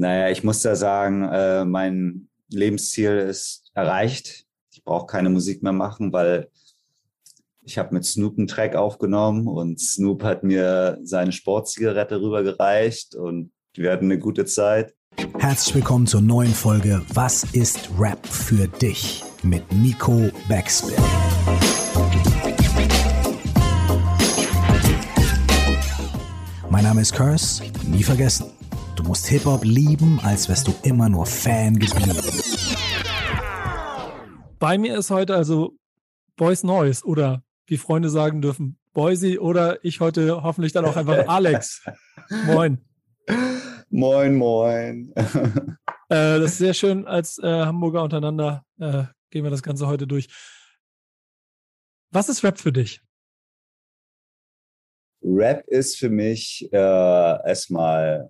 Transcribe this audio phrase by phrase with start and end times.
[0.00, 4.46] Naja, ich muss da sagen, äh, mein Lebensziel ist erreicht.
[4.72, 6.48] Ich brauche keine Musik mehr machen, weil
[7.60, 13.52] ich habe mit Snoop einen Track aufgenommen und Snoop hat mir seine Sportzigarette rübergereicht und
[13.74, 14.94] wir hatten eine gute Zeit.
[15.38, 20.94] Herzlich willkommen zur neuen Folge Was ist Rap für dich mit Nico Backspin.
[26.70, 28.59] Mein Name ist Curse, nie vergessen.
[29.00, 32.20] Du musst Hip-Hop lieben, als wärst du immer nur Fan geblieben.
[34.58, 35.78] Bei mir ist heute also
[36.36, 41.16] Boys Noise oder wie Freunde sagen dürfen, Boise oder ich heute hoffentlich dann auch einfach
[41.28, 41.82] Alex.
[42.44, 42.84] Moin.
[43.88, 45.14] Moin, moin.
[45.16, 45.24] äh,
[46.10, 48.66] das ist sehr schön als äh, Hamburger untereinander.
[48.78, 50.28] Äh, gehen wir das Ganze heute durch.
[52.10, 53.00] Was ist Rap für dich?
[55.22, 58.28] Rap ist für mich äh, erstmal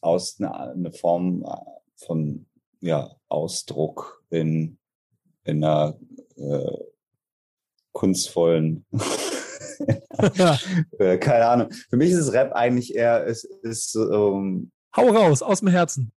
[0.00, 2.46] aus eine, eine Form äh, von
[2.80, 4.78] ja, Ausdruck in,
[5.44, 5.98] in einer
[6.36, 6.84] äh,
[7.92, 8.86] kunstvollen
[10.34, 10.58] ja.
[10.98, 11.70] Äh, keine Ahnung.
[11.90, 16.12] Für mich ist Rap eigentlich eher, es ist, um, Hau raus, aus dem Herzen.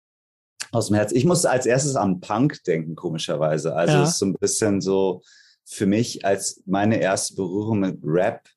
[0.72, 1.18] Aus dem Herzen.
[1.18, 3.76] Ich musste als erstes an Punk denken, komischerweise.
[3.76, 4.04] Also ja.
[4.04, 5.22] es ist so ein bisschen so,
[5.66, 8.48] für mich als meine erste Berührung mit Rap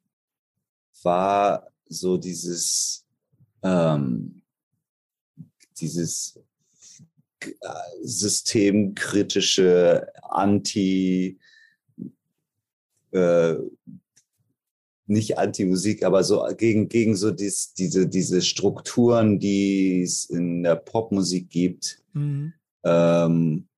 [1.02, 3.04] war so dieses,
[3.62, 4.42] ähm,
[5.80, 6.38] dieses
[7.40, 7.50] äh,
[8.02, 11.38] systemkritische Anti,
[13.12, 13.54] äh,
[15.06, 20.76] nicht Anti-Musik, aber so gegen, gegen so dies, diese, diese Strukturen, die es in der
[20.76, 22.02] Popmusik gibt.
[22.14, 22.54] Mhm.
[22.84, 23.68] Ähm,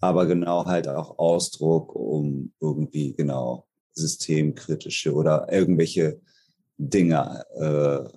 [0.00, 6.20] aber genau halt auch Ausdruck, um irgendwie genau systemkritische oder irgendwelche
[6.78, 8.16] Dinge, äh,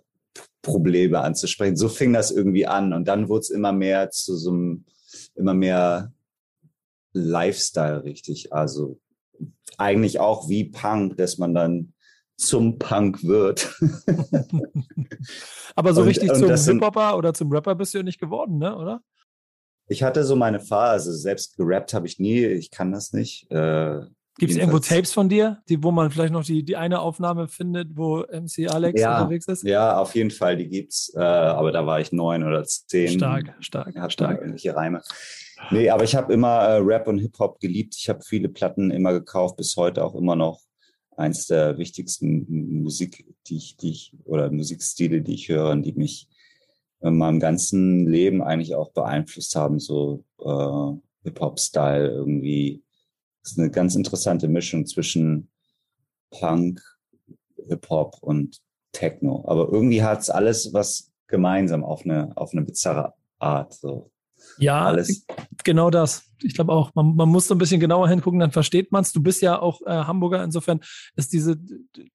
[0.62, 1.78] Probleme anzusprechen.
[1.78, 4.86] So fing das irgendwie an und dann wurde es immer mehr zu so einem,
[5.36, 6.12] immer mehr
[7.14, 8.54] Lifestyle richtig.
[8.54, 9.00] Also
[9.78, 11.94] eigentlich auch wie Punk, dass man dann
[12.38, 13.74] zum Punk wird.
[15.76, 18.58] Aber so und, richtig und zum Hip-Hopper oder zum Rapper bist du ja nicht geworden,
[18.58, 18.76] ne?
[18.76, 19.02] oder?
[19.88, 21.14] Ich hatte so meine Phase.
[21.16, 22.46] Selbst gerappt habe ich nie.
[22.46, 23.50] Ich kann das nicht.
[23.52, 24.02] Äh,
[24.40, 27.50] Gibt es irgendwo Tapes von dir, die, wo man vielleicht noch die, die eine Aufnahme
[27.50, 29.64] findet, wo MC Alex ja, unterwegs ist?
[29.64, 31.14] Ja, auf jeden Fall, die gibt's.
[31.14, 33.10] Äh, aber da war ich neun oder zehn.
[33.10, 34.40] Stark, stark, Hat stark.
[34.40, 35.02] Irgendwelche Reime.
[35.72, 37.96] Nee, aber ich habe immer äh, Rap und Hip-Hop geliebt.
[37.98, 40.62] Ich habe viele Platten immer gekauft, bis heute auch immer noch.
[41.18, 45.92] Eins der wichtigsten Musik, die ich, die ich, oder Musikstile, die ich höre und die
[45.92, 46.30] mich
[47.02, 52.84] in meinem ganzen Leben eigentlich auch beeinflusst haben, so äh, Hip-Hop-Style irgendwie
[53.44, 55.50] das ist eine ganz interessante Mischung zwischen
[56.32, 56.82] Punk,
[57.68, 58.62] Hip-Hop und
[58.92, 59.44] Techno.
[59.48, 63.74] Aber irgendwie hat es alles was gemeinsam auf eine, auf eine bizarre Art.
[63.74, 64.12] So.
[64.58, 65.26] Ja, alles.
[65.64, 66.26] genau das.
[66.42, 69.12] Ich glaube auch, man, man muss so ein bisschen genauer hingucken, dann versteht man es.
[69.12, 70.80] Du bist ja auch äh, Hamburger, insofern
[71.16, 71.58] ist diese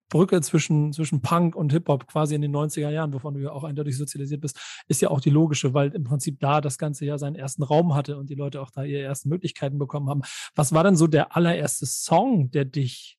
[0.09, 3.65] Brücke zwischen, zwischen Punk und Hip-Hop quasi in den 90er Jahren, wovon du ja auch
[3.65, 4.59] eindeutig sozialisiert bist,
[4.89, 7.95] ist ja auch die logische, weil im Prinzip da das Ganze ja seinen ersten Raum
[7.95, 10.23] hatte und die Leute auch da ihre ersten Möglichkeiten bekommen haben.
[10.55, 13.19] Was war denn so der allererste Song, der dich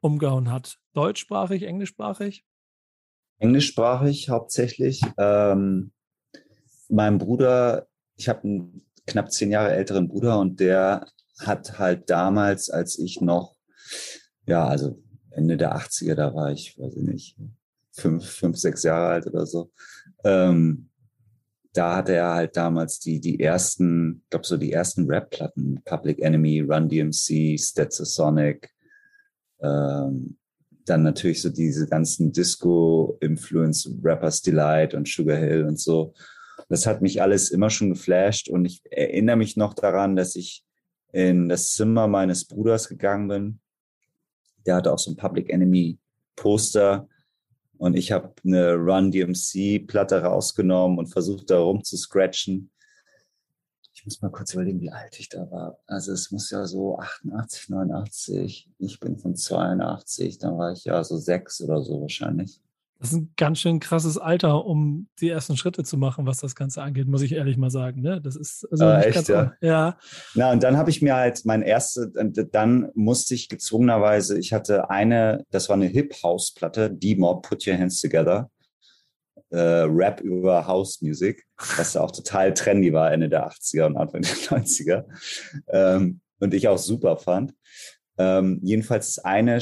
[0.00, 0.78] umgehauen hat?
[0.94, 2.44] Deutschsprachig, englischsprachig?
[3.38, 5.02] Englischsprachig hauptsächlich.
[5.16, 5.92] Ähm,
[6.88, 7.86] mein Bruder
[8.20, 11.06] ich habe einen knapp zehn Jahre älteren Bruder und der
[11.38, 13.56] hat halt damals, als ich noch,
[14.46, 17.36] ja, also Ende der 80er, da war ich, weiß ich nicht,
[17.92, 19.72] fünf, fünf, sechs Jahre alt oder so.
[20.22, 20.90] Ähm,
[21.72, 26.18] da hatte er halt damals die, die ersten, ich glaube so die ersten Rap-Platten, Public
[26.20, 28.70] Enemy, Run DMC, Stetsasonic,
[29.62, 30.36] ähm,
[30.84, 36.12] dann natürlich so diese ganzen Disco-Influence, Rappers Delight und Sugar Hill und so.
[36.70, 40.64] Das hat mich alles immer schon geflasht und ich erinnere mich noch daran, dass ich
[41.12, 43.60] in das Zimmer meines Bruders gegangen bin.
[44.64, 45.98] Der hatte auch so ein Public Enemy
[46.36, 47.08] Poster
[47.76, 52.70] und ich habe eine Run DMC Platte rausgenommen und versucht da rum zu scratchen.
[53.92, 55.76] Ich muss mal kurz überlegen, wie alt ich da war.
[55.88, 58.70] Also es muss ja so 88, 89.
[58.78, 62.62] Ich bin von 82, dann war ich ja so sechs oder so wahrscheinlich.
[63.00, 66.54] Das ist ein ganz schön krasses Alter, um die ersten Schritte zu machen, was das
[66.54, 68.02] Ganze angeht, muss ich ehrlich mal sagen.
[68.02, 68.20] Ne?
[68.20, 69.54] Das ist also äh, echt, ja.
[69.62, 69.98] ja.
[70.34, 74.90] Na, und dann habe ich mir halt mein erste, dann musste ich gezwungenerweise, ich hatte
[74.90, 78.50] eine, das war eine Hip-House-Platte, D-Mob, Put Your Hands Together.
[79.48, 81.44] Äh, Rap über House Music,
[81.76, 85.04] was auch total trendy war Ende der 80er und Anfang der 90er.
[85.68, 87.54] Ähm, und ich auch super fand.
[88.18, 89.58] Ähm, jedenfalls eine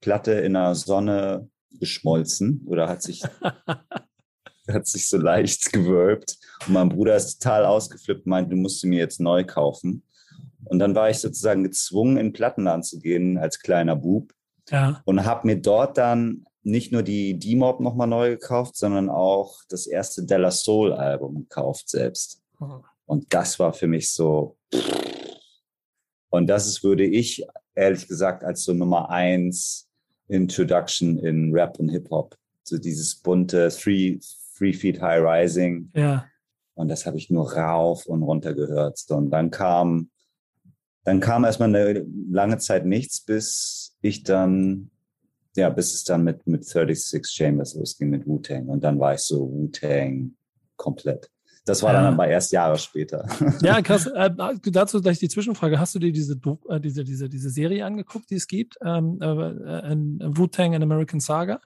[0.00, 1.48] Platte in der Sonne
[1.78, 3.22] geschmolzen oder hat sich
[4.72, 6.38] hat sich so leicht gewölbt.
[6.66, 10.04] Und mein Bruder ist total ausgeflippt und meinte, du musst mir jetzt neu kaufen.
[10.64, 14.32] Und dann war ich sozusagen gezwungen, in den Plattenladen zu gehen als kleiner Bub.
[14.68, 15.02] Ja.
[15.04, 19.86] Und habe mir dort dann nicht nur die D-Mob nochmal neu gekauft, sondern auch das
[19.86, 22.42] erste Della Soul Album gekauft selbst.
[22.58, 22.84] Mhm.
[23.06, 24.56] Und das war für mich so.
[26.28, 27.44] Und das ist, würde ich
[27.74, 29.89] ehrlich gesagt als so Nummer eins
[30.30, 32.36] Introduction in Rap und Hip Hop.
[32.62, 34.18] So dieses bunte Three,
[34.56, 35.90] three Feet High Rising.
[35.94, 36.26] Ja.
[36.74, 38.98] Und das habe ich nur rauf und runter gehört.
[38.98, 40.10] So, und dann kam,
[41.04, 44.90] dann kam erstmal eine lange Zeit nichts, bis ich dann
[45.56, 48.68] ja, bis es dann mit, mit 36 Chambers losging, mit Wu-Tang.
[48.68, 50.34] Und dann war ich so Wu-Tang
[50.76, 51.30] komplett.
[51.64, 53.26] Das war dann aber erst Jahre später.
[53.62, 54.06] Ja, krass.
[54.06, 54.30] Äh,
[54.64, 55.78] dazu gleich die Zwischenfrage.
[55.78, 58.76] Hast du dir diese, äh, diese, diese, diese Serie angeguckt, die es gibt?
[58.84, 61.60] Ähm, äh, Wu-Tang and American Saga?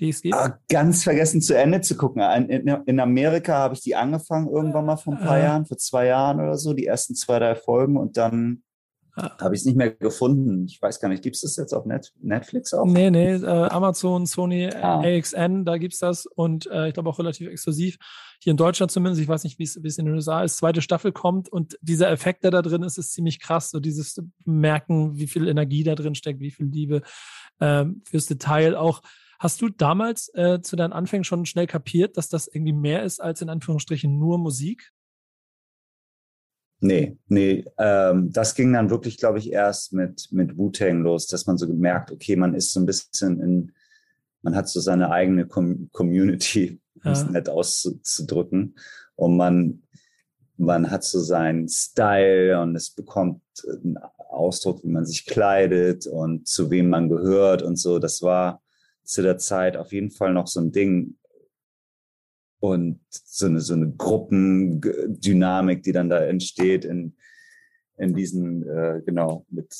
[0.00, 0.34] Die es gibt?
[0.34, 2.22] Ah, ganz vergessen zu Ende zu gucken.
[2.22, 5.66] In, in, in Amerika habe ich die angefangen irgendwann mal vor ein paar äh, Jahren,
[5.66, 8.62] vor zwei Jahren oder so, die ersten zwei, drei Folgen und dann
[9.16, 10.66] habe ich es nicht mehr gefunden.
[10.66, 12.84] Ich weiß gar nicht, gibt es das jetzt auf Net Netflix auch?
[12.84, 15.00] Nee, nee, äh, Amazon, Sony, ah.
[15.00, 17.96] AXN, da gibt es das und äh, ich glaube auch relativ exklusiv.
[18.40, 21.12] Hier in Deutschland zumindest, ich weiß nicht, wie es in den USA ist, zweite Staffel
[21.12, 23.70] kommt und dieser Effekt, der da drin ist, ist ziemlich krass.
[23.70, 27.02] So dieses Merken, wie viel Energie da drin steckt, wie viel Liebe
[27.60, 29.00] äh, fürs Detail auch.
[29.38, 33.20] Hast du damals äh, zu deinen Anfängen schon schnell kapiert, dass das irgendwie mehr ist
[33.20, 34.93] als in Anführungsstrichen nur Musik?
[36.84, 41.46] Nee, nee, ähm, das ging dann wirklich, glaube ich, erst mit, mit Wu-Tang los, dass
[41.46, 43.72] man so gemerkt, okay, man ist so ein bisschen in,
[44.42, 48.76] man hat so seine eigene Com Community, um es nett auszudrücken.
[49.16, 49.82] Und man,
[50.58, 53.96] man hat so seinen Style und es bekommt einen
[54.28, 57.98] Ausdruck, wie man sich kleidet und zu wem man gehört und so.
[57.98, 58.60] Das war
[59.04, 61.16] zu der Zeit auf jeden Fall noch so ein Ding,
[62.64, 67.14] und so eine, so eine Gruppendynamik, die dann da entsteht in,
[67.98, 69.74] in diesen, äh, genau, mit,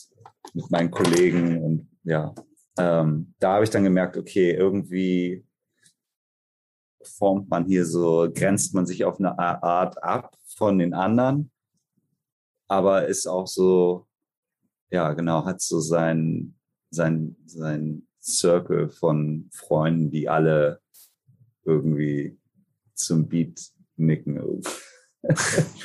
[0.52, 2.34] mit meinen Kollegen und ja,
[2.76, 5.46] ähm, da habe ich dann gemerkt, okay, irgendwie
[7.02, 11.50] formt man hier so, grenzt man sich auf eine Art ab von den anderen,
[12.68, 14.06] aber ist auch so,
[14.90, 16.54] ja, genau, hat so sein,
[16.90, 20.80] sein, sein Circle von Freunden, die alle
[21.64, 22.38] irgendwie
[22.94, 24.62] zum Beat nicken.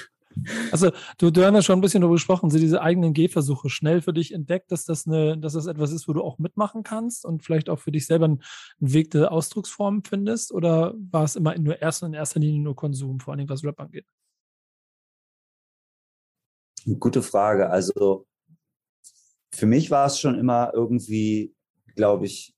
[0.71, 4.01] Also, du, du hast ja schon ein bisschen darüber gesprochen, so diese eigenen Gehversuche schnell
[4.01, 7.25] für dich entdeckt, dass das, eine, dass das etwas ist, wo du auch mitmachen kannst
[7.25, 8.43] und vielleicht auch für dich selber einen,
[8.79, 10.53] Weg der Ausdrucksform findest?
[10.53, 13.63] Oder war es immer in, nur erst, in erster Linie nur Konsum, vor allem was
[13.63, 14.05] Rap angeht?
[16.99, 17.69] Gute Frage.
[17.69, 18.25] Also,
[19.53, 21.53] für mich war es schon immer irgendwie,
[21.95, 22.55] glaube ich,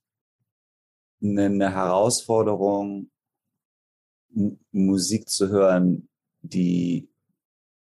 [1.23, 3.10] eine, eine Herausforderung,
[4.71, 6.07] Musik zu hören,
[6.41, 7.09] die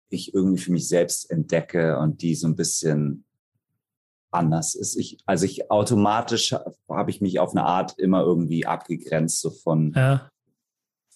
[0.08, 3.24] ich irgendwie für mich selbst entdecke und die so ein bisschen
[4.30, 4.96] anders ist.
[4.96, 6.52] Ich, also ich automatisch
[6.88, 10.30] habe ich mich auf eine Art immer irgendwie abgegrenzt, so von, ja.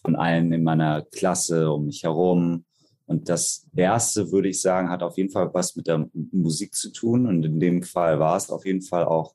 [0.02, 2.64] von allen in meiner Klasse um mich herum.
[3.06, 6.92] Und das erste, würde ich sagen, hat auf jeden Fall was mit der Musik zu
[6.92, 7.26] tun.
[7.26, 9.34] Und in dem Fall war es auf jeden Fall auch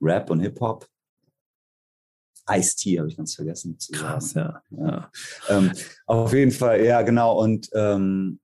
[0.00, 0.86] Rap und Hip-Hop.
[2.48, 4.04] Ice-T habe ich ganz vergessen zu sagen.
[4.04, 4.62] Krass, ja.
[4.70, 5.10] ja.
[5.48, 5.72] Ähm,
[6.06, 7.40] auf jeden Fall, ja, genau.
[7.40, 8.40] Und, ähm,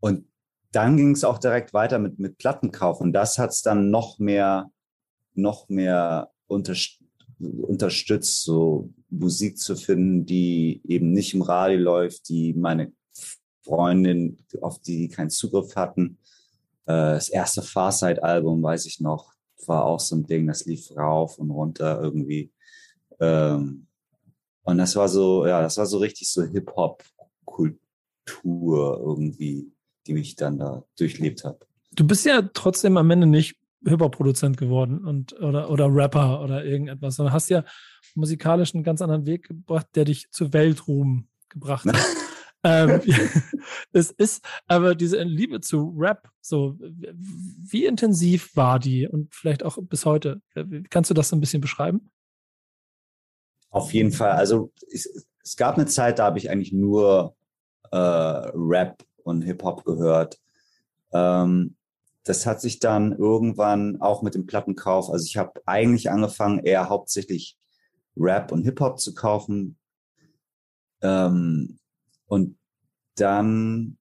[0.00, 0.26] und
[0.72, 3.00] dann ging es auch direkt weiter mit, mit Plattenkauf.
[3.00, 4.70] Und das hat es dann noch mehr,
[5.34, 7.02] noch mehr unterstützt,
[7.38, 12.92] unterstützt, so Musik zu finden, die eben nicht im Radio läuft, die meine
[13.62, 16.18] Freundin, auf die keinen Zugriff hatten.
[16.86, 19.32] Äh, das erste Farside-Album, weiß ich noch,
[19.66, 22.52] war auch so ein Ding, das lief rauf und runter irgendwie.
[23.20, 23.86] Ähm,
[24.62, 29.72] und das war so, ja, das war so richtig so Hip-Hop-Kultur irgendwie,
[30.06, 31.60] die mich dann da durchlebt habe.
[31.92, 37.16] Du bist ja trotzdem am Ende nicht Hip-Hop-Produzent geworden und oder, oder Rapper oder irgendetwas,
[37.16, 37.64] sondern hast ja
[38.14, 41.96] musikalisch einen ganz anderen Weg gebracht, der dich zu Weltruhm gebracht hat.
[42.64, 43.00] ähm,
[43.92, 49.78] es ist aber diese Liebe zu Rap, so wie intensiv war die und vielleicht auch
[49.80, 50.40] bis heute?
[50.90, 52.10] Kannst du das so ein bisschen beschreiben?
[53.76, 54.30] Auf jeden Fall.
[54.30, 57.36] Also es, es gab eine Zeit, da habe ich eigentlich nur
[57.90, 60.40] äh, Rap und Hip-Hop gehört.
[61.12, 61.76] Ähm,
[62.24, 66.88] das hat sich dann irgendwann auch mit dem Plattenkauf, also ich habe eigentlich angefangen, eher
[66.88, 67.58] hauptsächlich
[68.16, 69.76] Rap und Hip-Hop zu kaufen.
[71.02, 71.78] Ähm,
[72.28, 72.56] und
[73.16, 73.98] dann,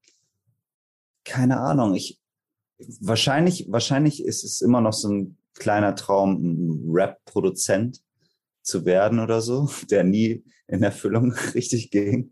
[1.26, 2.18] keine Ahnung, ich,
[3.02, 8.05] wahrscheinlich, wahrscheinlich ist es immer noch so ein kleiner Traum, ein Rap-Produzent
[8.66, 12.32] zu werden oder so, der nie in Erfüllung richtig ging.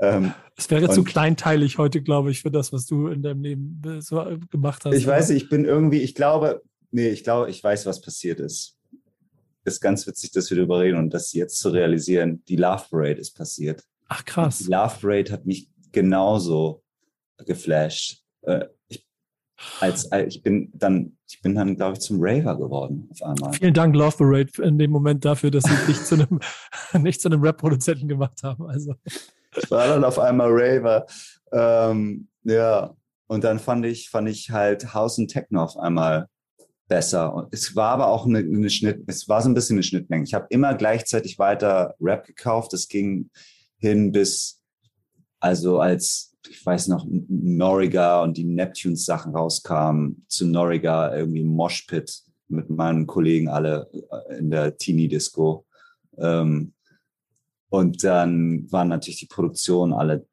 [0.00, 3.82] Ähm, es wäre zu kleinteilig heute, glaube ich, für das, was du in deinem Leben
[4.00, 4.94] so gemacht hast.
[4.94, 8.78] Ich weiß, ich bin irgendwie, ich glaube, nee, ich glaube, ich weiß, was passiert ist.
[9.64, 12.42] Ist ganz witzig, dass wir darüber reden und das jetzt zu realisieren.
[12.48, 13.82] Die Love Parade ist passiert.
[14.08, 14.58] Ach krass.
[14.58, 16.82] Die Love Parade hat mich genauso
[17.44, 18.22] geflasht.
[18.42, 18.66] Äh,
[19.80, 23.52] als, als, ich bin dann, ich bin dann, glaube ich, zum Raver geworden auf einmal.
[23.54, 26.40] Vielen Dank, Love Parade, in dem Moment dafür, dass sie dich zu einem,
[27.02, 28.66] nicht zu einem Rap-Produzenten gemacht haben.
[28.66, 28.94] Also.
[29.56, 31.06] Ich war dann auf einmal Raver.
[31.52, 32.94] Ähm, ja,
[33.26, 36.28] und dann fand ich, fand ich halt House und Techno auf einmal
[36.88, 37.34] besser.
[37.34, 40.24] Und es war aber auch eine, eine Schnitt, es war so ein bisschen eine Schnittmenge.
[40.24, 42.72] Ich habe immer gleichzeitig weiter Rap gekauft.
[42.74, 43.30] Es ging
[43.78, 44.60] hin bis,
[45.40, 52.22] also als, ich weiß noch, Noriga und die Neptunes Sachen rauskamen, zu Noriga irgendwie Moshpit
[52.48, 55.66] mit meinen Kollegen alle äh, in der Teenie-Disco.
[56.18, 56.72] Ähm,
[57.68, 60.26] und dann waren natürlich die Produktionen alle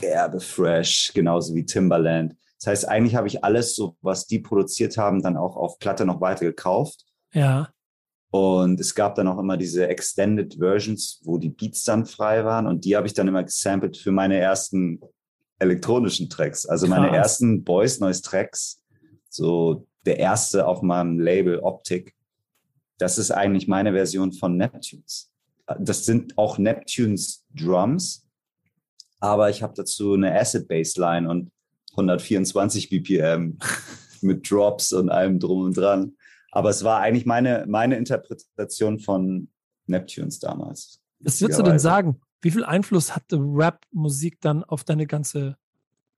[0.00, 2.34] derbe fresh, genauso wie Timberland.
[2.58, 6.04] Das heißt, eigentlich habe ich alles, so was die produziert haben, dann auch auf Platte
[6.04, 7.04] noch weiter gekauft.
[7.32, 7.68] Ja.
[8.30, 12.66] Und es gab dann auch immer diese Extended Versions, wo die Beats dann frei waren.
[12.66, 15.00] Und die habe ich dann immer gesampelt für meine ersten
[15.58, 16.66] elektronischen Tracks.
[16.66, 16.98] Also Krass.
[16.98, 18.82] meine ersten Boys Noise Tracks.
[19.28, 22.14] So der erste auf meinem Label Optik.
[22.98, 25.30] Das ist eigentlich meine Version von Neptunes
[25.78, 28.26] das sind auch Neptunes Drums,
[29.20, 31.50] aber ich habe dazu eine Acid Bassline und
[31.92, 33.58] 124 BPM
[34.20, 36.14] mit Drops und allem drum und dran.
[36.52, 39.48] Aber es war eigentlich meine, meine Interpretation von
[39.86, 41.00] Neptunes damals.
[41.20, 42.20] Was würdest du denn sagen?
[42.40, 45.56] Wie viel Einfluss hatte Rap-Musik dann auf deine ganze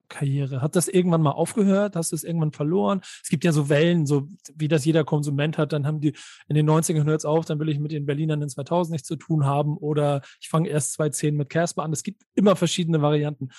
[0.07, 0.61] Karriere?
[0.61, 1.95] Hat das irgendwann mal aufgehört?
[1.95, 3.01] Hast du es irgendwann verloren?
[3.23, 5.73] Es gibt ja so Wellen, so wie das jeder Konsument hat.
[5.73, 6.13] Dann haben die
[6.47, 9.07] in den 90ern hört es auf, dann will ich mit den Berlinern in 2000 nichts
[9.07, 11.93] zu tun haben oder ich fange erst 2010 mit Casper an.
[11.93, 13.49] Es gibt immer verschiedene Varianten.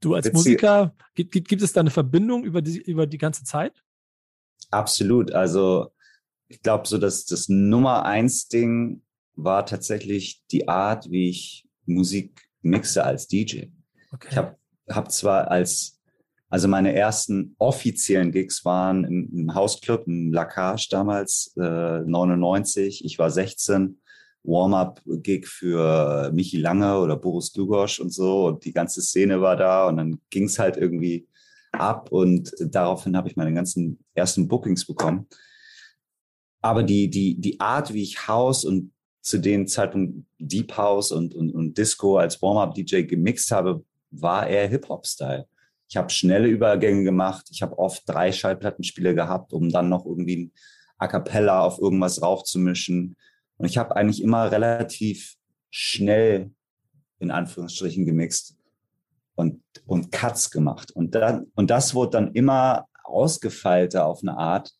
[0.00, 3.44] Du als Musiker, gibt, gibt, gibt es da eine Verbindung über die, über die ganze
[3.44, 3.82] Zeit?
[4.70, 5.32] Absolut.
[5.32, 5.92] Also
[6.48, 9.02] ich glaube, so dass das Nummer eins Ding
[9.34, 13.66] war tatsächlich die Art, wie ich Musik mixe als DJ.
[14.12, 14.28] Okay.
[14.30, 14.56] Ich habe
[14.90, 16.00] habe zwar als,
[16.48, 23.04] also meine ersten offiziellen Gigs waren im, im Hausclub, im Lacage damals, äh, 99.
[23.04, 24.00] Ich war 16.
[24.44, 28.46] Warm-up-Gig für Michi Lange oder Boris Dugosch und so.
[28.46, 31.26] Und die ganze Szene war da und dann ging es halt irgendwie
[31.72, 35.26] ab und daraufhin habe ich meine ganzen ersten Bookings bekommen.
[36.62, 38.92] Aber die, die, die Art, wie ich House und
[39.26, 44.68] zu dem Zeitpunkt Deep House und, und, und Disco als Warm-up-DJ gemixt habe, war eher
[44.68, 45.48] Hip-Hop-Style.
[45.88, 47.48] Ich habe schnelle Übergänge gemacht.
[47.50, 50.52] Ich habe oft drei Schallplattenspiele gehabt, um dann noch irgendwie ein
[50.98, 53.16] A cappella auf irgendwas raufzumischen.
[53.56, 55.34] Und ich habe eigentlich immer relativ
[55.70, 56.52] schnell
[57.18, 58.56] in Anführungsstrichen gemixt
[59.34, 60.92] und, und Cuts gemacht.
[60.92, 64.72] Und, dann, und das wurde dann immer ausgefeilter auf eine Art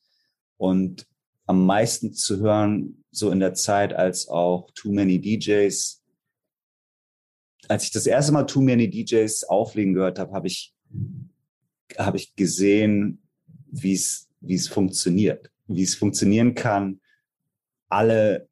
[0.56, 1.04] und
[1.46, 6.02] am meisten zu hören, so in der Zeit, als auch Too Many DJs
[7.68, 10.74] als ich das erste Mal Too Many DJs auflegen gehört habe, habe ich,
[11.98, 13.22] habe ich gesehen,
[13.66, 17.00] wie es, wie es funktioniert, wie es funktionieren kann,
[17.88, 18.48] alle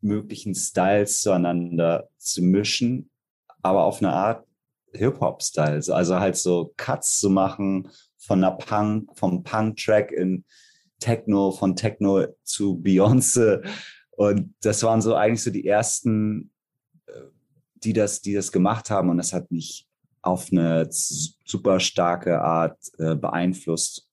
[0.00, 3.10] möglichen Styles zueinander zu mischen,
[3.62, 4.46] aber auf eine Art
[4.92, 5.80] Hip-Hop-Style.
[5.94, 10.44] Also halt so Cuts zu machen von einer Punk, vom Punk-Track in
[11.02, 13.62] Techno, von Techno zu Beyoncé.
[14.12, 16.52] Und das waren so eigentlich so die ersten
[17.84, 19.88] die das, die das gemacht haben und das hat mich
[20.22, 24.08] auf eine super starke Art äh, beeinflusst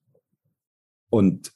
[1.09, 1.53] und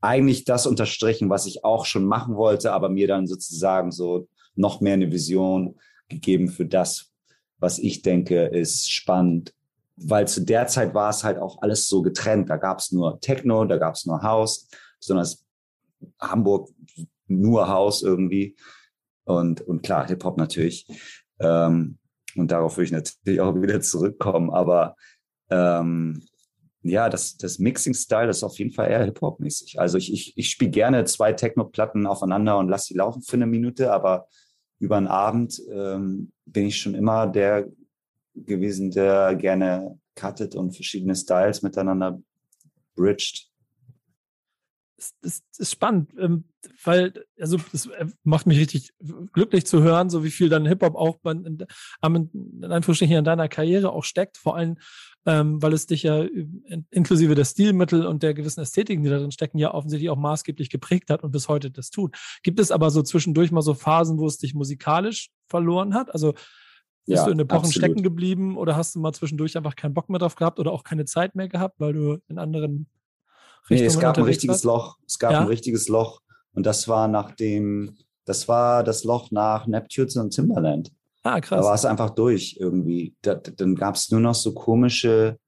[0.00, 4.80] eigentlich das unterstrichen, was ich auch schon machen wollte, aber mir dann sozusagen so noch
[4.80, 5.78] mehr eine Vision
[6.08, 7.12] gegeben für das,
[7.58, 9.54] was ich denke, ist spannend.
[9.96, 12.50] Weil zu der Zeit war es halt auch alles so getrennt.
[12.50, 14.68] Da gab es nur Techno, da gab es nur House,
[14.98, 15.44] besonders
[16.20, 16.70] Hamburg
[17.28, 18.56] nur House irgendwie.
[19.24, 20.86] Und, und klar, Hip-Hop natürlich.
[21.40, 21.98] Ähm,
[22.34, 24.50] und darauf will ich natürlich auch wieder zurückkommen.
[24.50, 24.96] Aber
[25.50, 26.22] ähm,
[26.82, 29.78] ja, das, das Mixing-Style ist auf jeden Fall eher Hip-Hop-mäßig.
[29.78, 33.46] Also ich, ich, ich spiele gerne zwei Techno-Platten aufeinander und lasse sie laufen für eine
[33.46, 34.26] Minute, aber
[34.80, 37.68] über einen Abend ähm, bin ich schon immer der
[38.34, 42.20] gewesen, der gerne cuttet und verschiedene Styles miteinander
[42.94, 43.52] bridged
[45.20, 46.44] das, das ist spannend, ähm,
[46.84, 48.92] weil, also, es äh, macht mich richtig
[49.32, 51.58] glücklich zu hören, so wie viel dann Hip-Hop auch in,
[52.04, 54.36] in Anführungsstrichen in deiner Karriere auch steckt.
[54.36, 54.78] Vor allem
[55.24, 56.26] ähm, weil es dich ja
[56.90, 60.68] inklusive der Stilmittel und der gewissen Ästhetiken, die da drin stecken, ja offensichtlich auch maßgeblich
[60.68, 62.16] geprägt hat und bis heute das tut.
[62.42, 66.12] Gibt es aber so zwischendurch mal so Phasen, wo es dich musikalisch verloren hat?
[66.12, 66.34] Also
[67.06, 67.74] bist ja, du in Epochen absolut.
[67.74, 70.84] stecken geblieben oder hast du mal zwischendurch einfach keinen Bock mehr drauf gehabt oder auch
[70.84, 72.86] keine Zeit mehr gehabt, weil du in anderen
[73.68, 74.64] Richtungen Nee, es gab ein richtiges warst?
[74.64, 74.98] Loch.
[75.06, 75.40] Es gab ja?
[75.40, 76.20] ein richtiges Loch.
[76.54, 80.92] Und das war nach dem, das war das Loch nach Neptunes und Timberland.
[81.22, 81.60] Ah, krass.
[81.60, 83.14] Da war es einfach durch irgendwie.
[83.22, 85.38] Da, dann gab es nur noch so komische,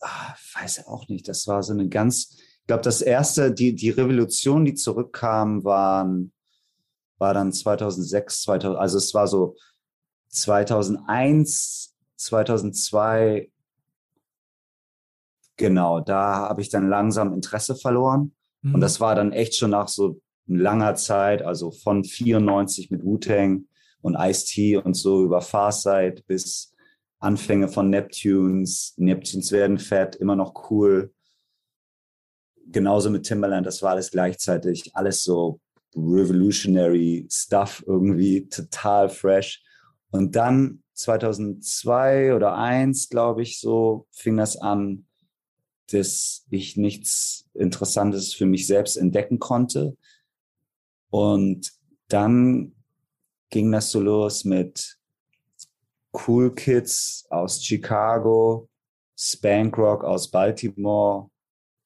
[0.00, 3.90] ah, weiß auch nicht, das war so eine ganz, ich glaube, das erste, die, die
[3.90, 6.32] Revolution, die zurückkam, waren
[7.18, 9.56] war dann 2006, 2000, also es war so
[10.28, 13.50] 2001, 2002,
[15.56, 18.32] genau, da habe ich dann langsam Interesse verloren.
[18.62, 18.76] Mhm.
[18.76, 23.66] Und das war dann echt schon nach so langer Zeit, also von 94 mit Wu-Tang
[24.00, 26.72] und Ice-T und so über Farsight bis
[27.18, 28.94] Anfänge von Neptunes.
[28.96, 31.12] Neptunes werden fett, immer noch cool.
[32.66, 35.60] Genauso mit Timberland, das war alles gleichzeitig, alles so
[35.94, 39.62] revolutionary Stuff irgendwie total fresh.
[40.10, 45.06] Und dann 2002 oder 1, glaube ich, so fing das an,
[45.90, 49.96] dass ich nichts Interessantes für mich selbst entdecken konnte.
[51.10, 51.72] Und
[52.08, 52.74] dann
[53.50, 54.98] ging das so los mit
[56.12, 58.68] Cool Kids aus Chicago,
[59.16, 61.30] Spank Rock aus Baltimore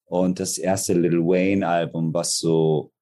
[0.06, 2.92] und das erste Lil Wayne Album, was so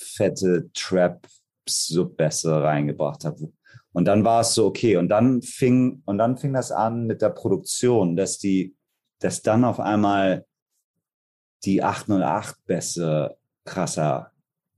[0.00, 3.52] fette Trap-Subbässe reingebracht habe.
[3.92, 7.22] Und dann war es so, okay, und dann fing, und dann fing das an mit
[7.22, 8.76] der Produktion, dass die,
[9.18, 10.46] dass dann auf einmal
[11.64, 14.32] die 808-Bässe krasser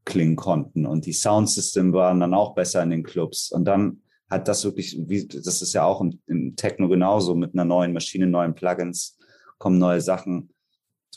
[0.05, 3.53] klingen konnten und die Soundsystem waren dann auch besser in den Clubs.
[3.53, 7.55] Und dann hat das wirklich, wie, das ist ja auch im, im Techno genauso, mit
[7.55, 9.19] einer neuen Maschine, neuen Plugins
[9.59, 10.53] kommen neue Sachen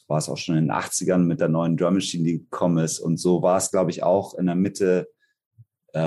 [0.08, 3.00] war es auch schon in den 80ern mit der neuen Drum Machine, die gekommen ist.
[3.00, 5.08] Und so war es, glaube ich, auch in der Mitte
[5.94, 6.00] äh,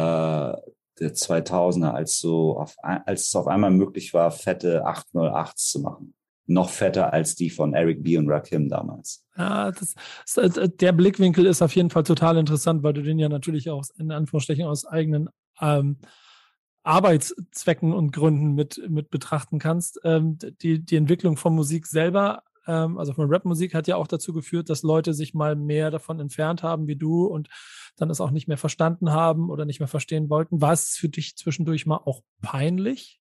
[1.01, 6.15] der 2000er, als, so auf, als es auf einmal möglich war, fette 808s zu machen.
[6.47, 8.17] Noch fetter als die von Eric B.
[8.17, 9.25] und Rakim damals.
[9.37, 9.95] Ja, das,
[10.37, 13.85] äh, der Blickwinkel ist auf jeden Fall total interessant, weil du den ja natürlich auch
[13.99, 15.29] in Anführungsstrichen aus eigenen
[15.61, 15.99] ähm,
[16.85, 20.01] Arbeitszwecken und Gründen mit, mit betrachten kannst.
[20.05, 24.69] Ähm, die, die Entwicklung von Musik selber also von Rapmusik hat ja auch dazu geführt,
[24.69, 27.49] dass Leute sich mal mehr davon entfernt haben wie du und
[27.97, 30.61] dann es auch nicht mehr verstanden haben oder nicht mehr verstehen wollten.
[30.61, 33.21] War es für dich zwischendurch mal auch peinlich,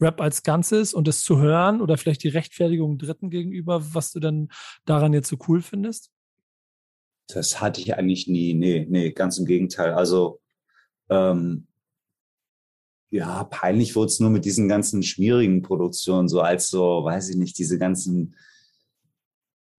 [0.00, 4.20] Rap als Ganzes und es zu hören oder vielleicht die Rechtfertigung Dritten gegenüber, was du
[4.20, 4.48] dann
[4.84, 6.10] daran jetzt so cool findest?
[7.28, 8.52] Das hatte ich eigentlich nie.
[8.54, 9.92] Nee, nee, ganz im Gegenteil.
[9.92, 10.40] Also
[11.08, 11.68] ähm,
[13.10, 17.36] ja, peinlich wurde es nur mit diesen ganzen schwierigen Produktionen, so als so, weiß ich
[17.36, 18.34] nicht, diese ganzen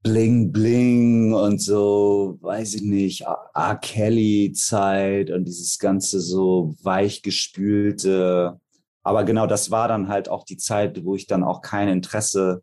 [0.04, 3.80] Bling Bling und so, weiß ich nicht, R.
[3.82, 8.60] Kelly Zeit und dieses ganze so weichgespülte.
[9.02, 12.62] Aber genau, das war dann halt auch die Zeit, wo ich dann auch kein Interesse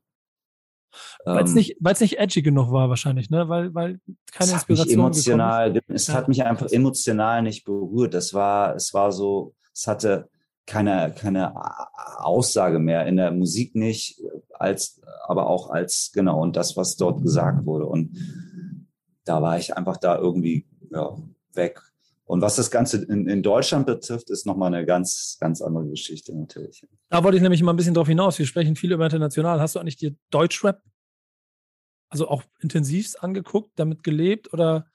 [1.24, 3.48] weil es ähm, nicht, weil's nicht edgy genug war wahrscheinlich, ne?
[3.48, 4.00] Weil, weil
[4.32, 4.98] keine Inspiration.
[4.98, 6.14] emotional, es ja.
[6.14, 8.14] hat mich einfach emotional nicht berührt.
[8.14, 10.28] Das war, es war so, es hatte,
[10.70, 11.52] keine, keine
[12.18, 14.22] Aussage mehr, in der Musik nicht,
[14.54, 17.86] als, aber auch als, genau, und das, was dort gesagt wurde.
[17.86, 18.16] Und
[19.24, 21.16] da war ich einfach da irgendwie ja,
[21.54, 21.80] weg.
[22.24, 26.36] Und was das Ganze in, in Deutschland betrifft, ist nochmal eine ganz, ganz andere Geschichte
[26.36, 26.86] natürlich.
[27.08, 28.38] Da wollte ich nämlich mal ein bisschen drauf hinaus.
[28.38, 29.60] Wir sprechen viel über international.
[29.60, 30.80] Hast du eigentlich dir Deutschrap,
[32.10, 34.86] also auch intensivst angeguckt, damit gelebt oder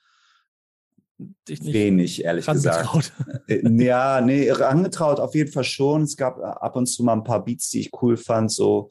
[1.17, 3.13] dich nicht Wenig, ehrlich gesagt.
[3.47, 6.01] Äh, ja, nee, angetraut auf jeden Fall schon.
[6.01, 8.51] Es gab äh, ab und zu mal ein paar Beats, die ich cool fand.
[8.51, 8.89] So,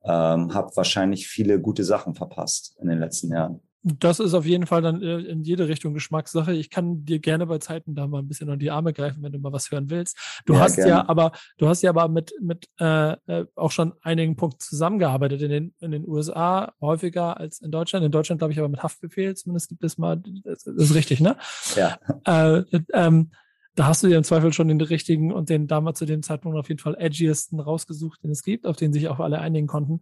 [0.06, 3.62] ähm, habe wahrscheinlich viele gute Sachen verpasst in den letzten Jahren.
[3.88, 6.54] Das ist auf jeden Fall dann äh, in jede Richtung Geschmackssache.
[6.54, 9.32] Ich kann dir gerne bei Zeiten da mal ein bisschen an die Arme greifen, wenn
[9.32, 10.18] du mal was hören willst.
[10.48, 10.90] Du ja, hast gerne.
[10.90, 15.44] ja aber, du hast ja aber mit, mit äh, äh, auch schon einigen Punkten zusammengearbeitet
[15.44, 18.04] in den, in den USA, häufiger als in Deutschland.
[18.04, 21.38] In Deutschland glaube ich aber mit Haftbefehl, zumindest gibt es mal, das ist richtig, ne?
[21.76, 22.00] Ja.
[22.26, 23.30] Äh, ähm,
[23.76, 26.58] da hast du dir im Zweifel schon den richtigen und den damals zu dem Zeitpunkt
[26.58, 30.02] auf jeden Fall edgiesten rausgesucht, den es gibt, auf den sich auch alle einigen konnten.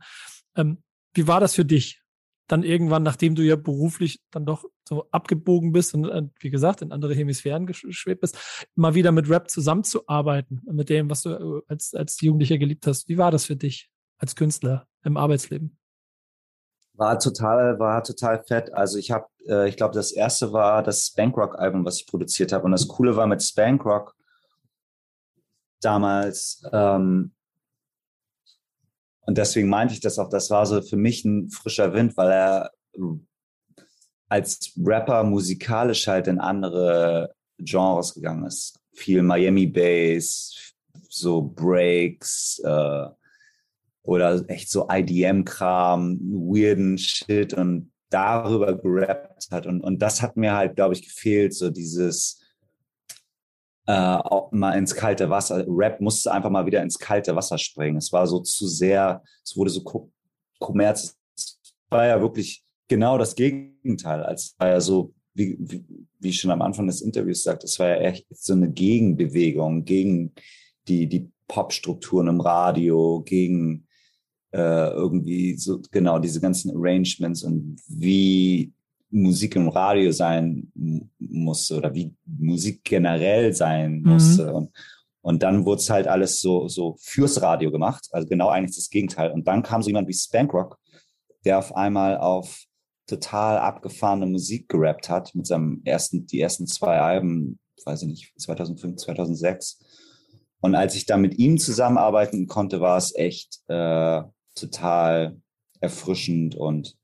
[0.55, 0.83] Ähm,
[1.13, 2.03] wie war das für dich?
[2.47, 6.81] dann irgendwann, nachdem du ja beruflich dann doch so abgebogen bist und äh, wie gesagt
[6.81, 8.37] in andere Hemisphären geschwebt bist,
[8.75, 13.07] mal wieder mit Rap zusammenzuarbeiten, mit dem, was du äh, als, als Jugendlicher geliebt hast.
[13.07, 15.77] Wie war das für dich als Künstler im Arbeitsleben?
[16.95, 18.73] War total, war total fett.
[18.73, 22.65] Also ich habe, äh, ich glaube, das erste war das Spankrock-Album, was ich produziert habe.
[22.65, 24.15] Und das Coole war mit Spankrock
[25.81, 27.33] damals, ähm,
[29.25, 32.31] und deswegen meinte ich das auch, das war so für mich ein frischer Wind, weil
[32.31, 32.71] er
[34.27, 38.79] als Rapper musikalisch halt in andere Genres gegangen ist.
[38.93, 40.73] Viel Miami Bass,
[41.09, 43.07] so Breaks äh,
[44.03, 49.65] oder echt so IDM-Kram, weirden Shit und darüber gerappt hat.
[49.65, 52.41] Und, und das hat mir halt, glaube ich, gefehlt, so dieses
[53.87, 55.65] äh, auch mal ins kalte Wasser.
[55.67, 57.97] Rap musste einfach mal wieder ins kalte Wasser springen.
[57.97, 59.83] Es war so zu sehr, es wurde so
[60.59, 61.17] Kommerz.
[61.35, 64.23] Es war ja wirklich genau das Gegenteil.
[64.23, 65.83] Als war ja so, wie, wie,
[66.19, 69.83] wie ich schon am Anfang des Interviews sagte, es war ja echt so eine Gegenbewegung
[69.85, 70.33] gegen
[70.87, 73.87] die, die Popstrukturen im Radio, gegen
[74.53, 78.71] äh, irgendwie so genau diese ganzen Arrangements und wie
[79.09, 80.71] Musik im Radio sein
[81.19, 84.47] musste oder wie Musik generell sein musste.
[84.49, 84.55] Mhm.
[84.55, 84.71] Und,
[85.21, 88.07] und dann wurde es halt alles so, so fürs Radio gemacht.
[88.11, 89.31] Also genau eigentlich das Gegenteil.
[89.31, 90.77] Und dann kam so jemand wie Spankrock,
[91.45, 92.63] der auf einmal auf
[93.07, 98.33] total abgefahrene Musik gerappt hat mit seinem ersten, die ersten zwei Alben, weiß ich nicht,
[98.37, 99.79] 2005, 2006.
[100.61, 104.21] Und als ich da mit ihm zusammenarbeiten konnte, war es echt äh,
[104.55, 105.41] total
[105.79, 106.97] erfrischend und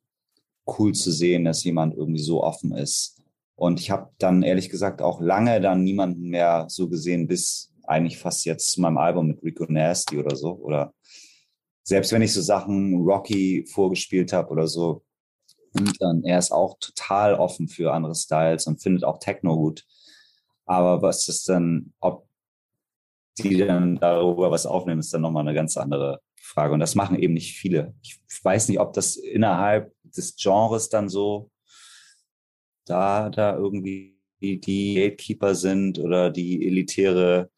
[0.77, 3.21] cool zu sehen, dass jemand irgendwie so offen ist.
[3.55, 8.17] Und ich habe dann ehrlich gesagt auch lange dann niemanden mehr so gesehen, bis eigentlich
[8.17, 10.53] fast jetzt zu meinem Album mit Rico Nasty oder so.
[10.53, 10.93] Oder
[11.83, 15.03] selbst wenn ich so Sachen Rocky vorgespielt habe oder so.
[15.73, 19.85] Und dann, er ist auch total offen für andere Styles und findet auch Techno gut.
[20.65, 22.27] Aber was ist dann, ob
[23.39, 26.73] die dann darüber was aufnehmen, ist dann nochmal eine ganz andere Frage.
[26.73, 27.93] Und das machen eben nicht viele.
[28.01, 31.51] Ich weiß nicht, ob das innerhalb des Genres dann so
[32.85, 37.49] da, da irgendwie die Gatekeeper sind oder die elitäre,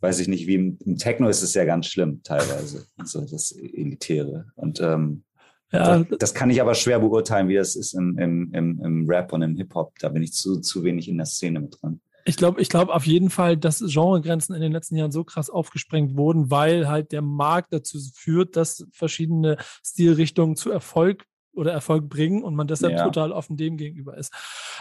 [0.00, 3.52] weiß ich nicht, wie im, im Techno ist es ja ganz schlimm teilweise, so das
[3.52, 4.46] Elitäre.
[4.54, 5.24] Und ähm,
[5.72, 5.98] ja.
[5.98, 9.32] das, das, kann ich aber schwer beurteilen, wie das ist im, im, im, im Rap
[9.32, 9.98] und im Hip-Hop.
[9.98, 12.00] Da bin ich zu, zu wenig in der Szene mit drin.
[12.24, 15.50] Ich glaube, ich glaube auf jeden Fall, dass Genregrenzen in den letzten Jahren so krass
[15.50, 22.08] aufgesprengt wurden, weil halt der Markt dazu führt, dass verschiedene Stilrichtungen zu Erfolg oder Erfolg
[22.08, 23.04] bringen und man deshalb ja.
[23.04, 24.32] total offen dem gegenüber ist.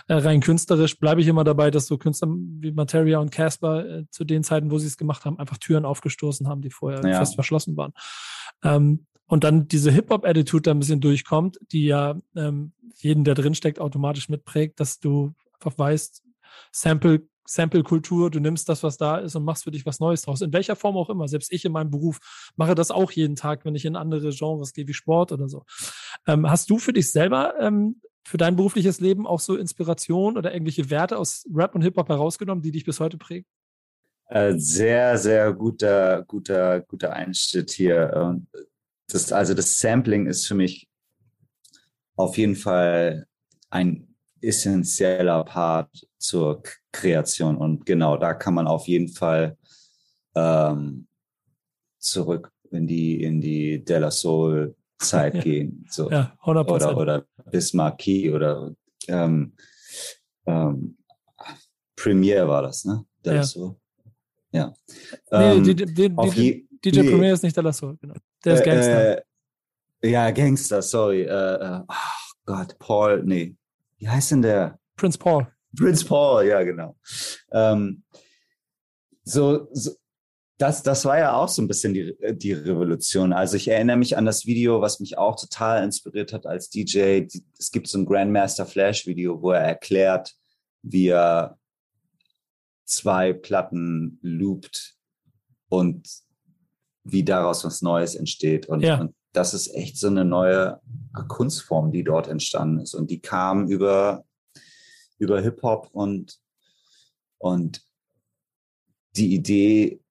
[0.08, 4.04] Äh, rein künstlerisch bleibe ich immer dabei, dass so Künstler wie Materia und Casper äh,
[4.10, 7.17] zu den Zeiten, wo sie es gemacht haben, einfach Türen aufgestoßen haben, die vorher ja.
[7.19, 7.93] fest verschlossen waren.
[8.63, 13.80] Ähm, und dann diese Hip-Hop-Attitude da ein bisschen durchkommt, die ja ähm, jeden, der drinsteckt,
[13.80, 16.23] automatisch mitprägt, dass du einfach weißt,
[16.71, 20.41] Sample Sample-Kultur, du nimmst das, was da ist und machst für dich was Neues draus.
[20.41, 21.27] In welcher Form auch immer.
[21.27, 22.19] Selbst ich in meinem Beruf
[22.56, 25.63] mache das auch jeden Tag, wenn ich in andere Genres gehe, wie Sport oder so.
[26.27, 30.54] Ähm, hast du für dich selber, ähm, für dein berufliches Leben auch so Inspiration oder
[30.54, 33.47] irgendwelche Werte aus Rap und Hip-Hop herausgenommen, die dich bis heute prägen?
[34.27, 38.39] Äh, sehr, sehr guter, guter, guter Einschnitt hier.
[39.08, 40.88] Das, also das Sampling ist für mich
[42.15, 43.27] auf jeden Fall
[43.69, 47.57] ein essentieller Part zur Kreation.
[47.57, 49.57] Und genau, da kann man auf jeden Fall
[50.36, 51.07] ähm,
[51.99, 55.41] zurück in die, in die Della Soul Zeit ja.
[55.41, 55.86] gehen.
[55.89, 56.10] So.
[56.10, 56.69] Ja, 100%.
[56.69, 58.73] Oder, oder Bismarcky oder
[59.07, 59.53] ähm,
[60.45, 60.97] ähm,
[61.95, 63.05] Premiere war das, ne?
[63.23, 63.43] Della ja.
[63.43, 63.75] Soul.
[64.51, 64.73] Ja.
[65.31, 67.10] Nee, ähm, die, die, die, DJ, DJ nee.
[67.10, 68.15] Premier ist nicht Della Soul, genau.
[68.43, 69.17] Der ist Gangster.
[69.17, 69.21] Äh,
[70.01, 71.23] äh, ja, Gangster, sorry.
[71.23, 71.93] Äh, oh
[72.45, 73.55] Gott, Paul, nee.
[73.97, 74.79] Wie heißt denn der?
[74.95, 75.47] Prince Paul.
[75.77, 76.95] Prince Paul, ja, genau.
[77.51, 78.03] Ähm,
[79.23, 79.91] so, so,
[80.57, 83.34] das, das war ja auch so ein bisschen die, die Revolution.
[83.34, 87.25] Also ich erinnere mich an das Video, was mich auch total inspiriert hat als DJ.
[87.57, 90.36] Es gibt so ein Grandmaster Flash Video, wo er erklärt,
[90.84, 91.57] wie er
[92.86, 94.95] zwei Platten loopt
[95.69, 96.07] und
[97.03, 98.67] wie daraus was Neues entsteht.
[98.67, 98.99] Und, ja.
[98.99, 100.79] und das ist echt so eine neue
[101.27, 102.93] Kunstform, die dort entstanden ist.
[102.93, 104.25] Und die kam über,
[105.21, 106.39] über Hip-Hop und,
[107.38, 107.86] und
[109.15, 110.01] die Idee,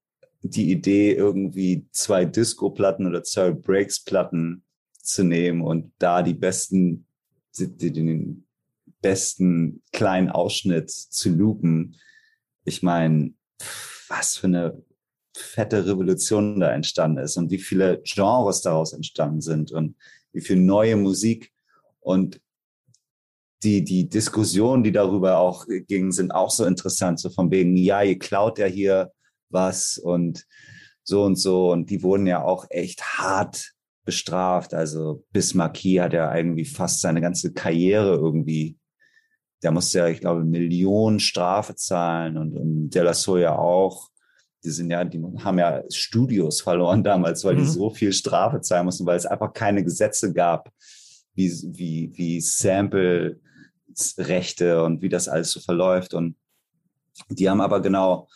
[0.43, 7.07] die Idee, irgendwie zwei Disco-Platten oder zwei Breaks-Platten zu nehmen und da die besten,
[7.59, 8.47] den
[9.03, 11.97] besten kleinen Ausschnitt zu loopen.
[12.65, 13.35] Ich meine,
[14.09, 14.81] was für eine
[15.37, 19.97] fette Revolution da entstanden ist und wie viele Genres daraus entstanden sind und
[20.33, 21.53] wie viel neue Musik
[21.99, 22.41] und
[23.63, 27.21] die, die Diskussionen, die darüber auch gingen, sind auch so interessant.
[27.21, 29.13] So von wegen, ja, ihr klaut ja hier
[29.51, 30.47] was und
[31.03, 31.71] so und so.
[31.71, 33.73] Und die wurden ja auch echt hart
[34.05, 34.73] bestraft.
[34.73, 38.79] Also Bismarcky hat ja irgendwie fast seine ganze Karriere irgendwie,
[39.63, 44.09] der musste ja, ich glaube, Millionen Strafe zahlen und, und De La Soya auch.
[44.65, 47.61] Die sind ja, die haben ja Studios verloren damals, weil mhm.
[47.61, 50.71] die so viel Strafe zahlen mussten, weil es einfach keine Gesetze gab,
[51.35, 52.41] wie, wie, wie
[53.95, 56.15] Sample-Rechte und wie das alles so verläuft.
[56.15, 56.37] Und
[57.29, 58.29] die haben aber genau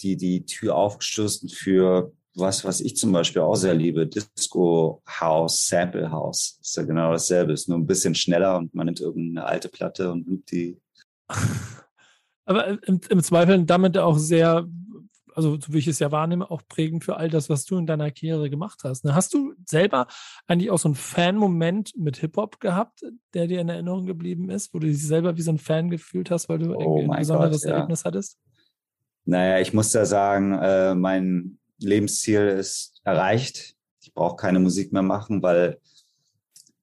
[0.00, 5.66] die, die Tür aufgestoßen für was, was ich zum Beispiel auch sehr liebe, Disco House,
[5.66, 6.58] Sample House.
[6.60, 10.10] Ist ja genau dasselbe, ist nur ein bisschen schneller und man nimmt irgendeine alte Platte
[10.12, 10.80] und loopt die.
[12.44, 14.66] Aber im, im Zweifel damit auch sehr
[15.34, 17.86] also so wie ich es ja wahrnehme, auch prägend für all das, was du in
[17.86, 19.04] deiner Karriere gemacht hast.
[19.04, 19.14] Ne?
[19.14, 20.06] Hast du selber
[20.46, 24.78] eigentlich auch so einen Fan-Moment mit Hip-Hop gehabt, der dir in Erinnerung geblieben ist, wo
[24.78, 27.72] du dich selber wie so ein Fan gefühlt hast, weil du oh ein besonderes Gott,
[27.72, 28.04] Erlebnis ja.
[28.06, 28.38] hattest?
[29.24, 33.76] Naja, ich muss da sagen, äh, mein Lebensziel ist erreicht.
[34.00, 35.78] Ich brauche keine Musik mehr machen, weil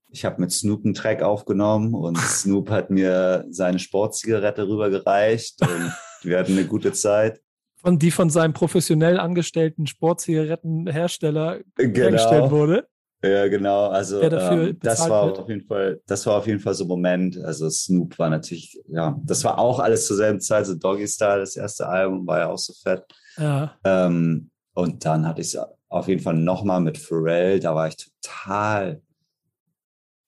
[0.10, 5.94] ich habe mit Snoop einen Track aufgenommen und Snoop hat mir seine Sportzigarette rübergereicht und
[6.24, 7.42] wir hatten eine gute Zeit
[7.88, 11.96] von, die von seinem professionell angestellten Sportzigarettenhersteller genau.
[11.96, 12.86] hergestellt wurde.
[13.24, 13.88] Ja, genau.
[13.88, 15.40] Also ähm, das war wird.
[15.40, 17.38] auf jeden Fall, das war auf jeden Fall so ein Moment.
[17.38, 20.66] Also Snoop war natürlich, ja, das war auch alles zur selben Zeit.
[20.66, 23.06] So Doggy Style, das erste Album, war ja auch so fett.
[23.38, 23.74] Ja.
[23.86, 27.62] Ähm, und dann hatte ich es auf jeden Fall nochmal mit Pharrell.
[27.62, 29.02] Da war ich total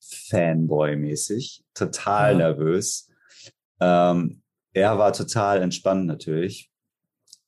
[0.01, 2.37] Fanboy-mäßig, total ja.
[2.37, 3.09] nervös.
[3.81, 6.68] Ähm, er war total entspannt natürlich,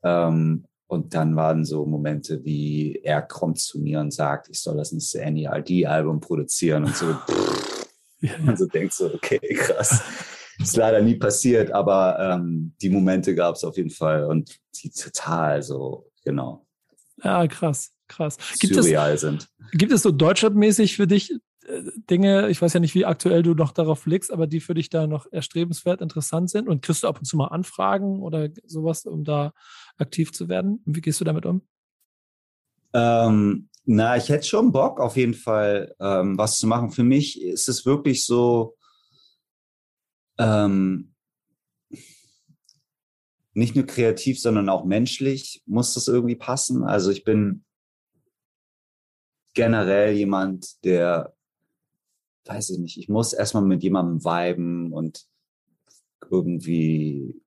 [0.04, 4.76] ähm, und dann waren so Momente wie, er kommt zu mir und sagt, ich soll
[4.76, 7.06] das nächste NERD-Album produzieren und so.
[8.20, 8.32] ja.
[8.46, 10.04] Und so denkst du, okay, krass.
[10.60, 14.90] Ist leider nie passiert, aber ähm, die Momente gab es auf jeden Fall und die
[14.92, 16.68] total so, genau.
[17.24, 18.38] Ja, krass, krass.
[18.60, 19.48] Gibt surreal es, sind.
[19.72, 21.34] Gibt es so deutschlandmäßig für dich
[22.10, 24.90] Dinge, ich weiß ja nicht, wie aktuell du noch darauf blickst, aber die für dich
[24.90, 26.68] da noch erstrebenswert interessant sind?
[26.68, 29.54] Und kriegst du ab und zu mal Anfragen oder sowas, um da
[30.02, 30.82] aktiv zu werden?
[30.86, 31.62] Wie gehst du damit um?
[32.94, 36.92] Ähm, na, ich hätte schon Bock, auf jeden Fall ähm, was zu machen.
[36.92, 38.78] Für mich ist es wirklich so,
[40.38, 41.14] ähm,
[43.54, 46.84] nicht nur kreativ, sondern auch menschlich muss das irgendwie passen.
[46.84, 47.66] Also ich bin
[49.54, 51.34] generell jemand, der
[52.46, 55.28] weiß ich nicht, ich muss erstmal mit jemandem viben und
[56.30, 57.42] irgendwie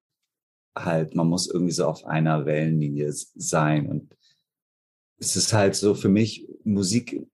[0.76, 3.88] halt, man muss irgendwie so auf einer Wellenlinie sein.
[3.88, 4.16] Und
[5.18, 7.26] es ist halt so für mich Musik,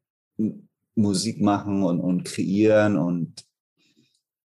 [0.94, 3.44] Musik machen und, und kreieren und,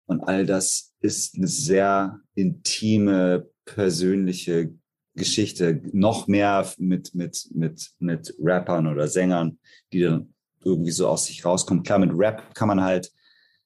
[0.05, 4.73] und all das ist eine sehr intime, persönliche
[5.15, 5.81] Geschichte.
[5.93, 9.59] Noch mehr mit, mit, mit, mit Rappern oder Sängern,
[9.91, 11.85] die dann irgendwie so aus sich rauskommt.
[11.85, 13.11] Klar, mit Rap kann man halt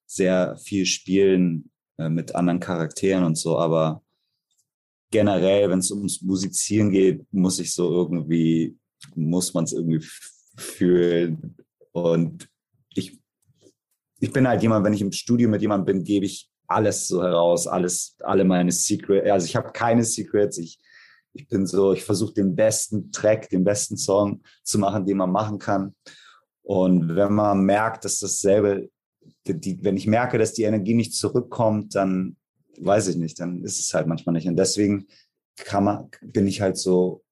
[0.06, 4.04] sehr viel spielen äh, mit anderen Charakteren und so, aber
[5.12, 8.78] generell, wenn es ums Musizieren geht, muss ich so irgendwie,
[9.16, 10.06] muss man es irgendwie
[10.58, 11.56] fühlen.
[11.92, 12.50] Und
[12.94, 13.20] ich,
[14.20, 17.24] ich bin halt jemand, wenn ich im Studio mit jemandem bin, gebe ich alles so
[17.24, 19.30] heraus, alles, alle meine Secrets.
[19.30, 20.58] Also ich habe keine Secrets.
[20.58, 20.80] Ich,
[21.34, 25.32] ich bin so, ich versuche den besten Track, den besten Song zu machen, den man
[25.32, 25.96] machen kann.
[26.64, 28.90] Und wenn man merkt, dass dasselbe,
[29.46, 32.36] die, wenn ich merke, dass die Energie nicht zurückkommt, dann
[32.78, 34.48] weiß ich nicht, dann ist es halt manchmal nicht.
[34.48, 35.08] Und deswegen
[35.56, 37.24] kann man, bin ich halt so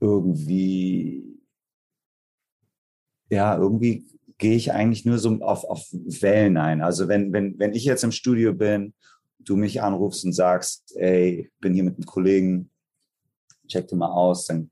[0.00, 1.40] irgendwie,
[3.30, 4.06] ja, irgendwie
[4.38, 6.82] gehe ich eigentlich nur so auf, auf Wellen ein.
[6.82, 8.92] Also wenn, wenn, wenn ich jetzt im Studio bin,
[9.38, 12.70] du mich anrufst und sagst, ey, bin hier mit einem Kollegen,
[13.68, 14.70] check dir mal aus, dann,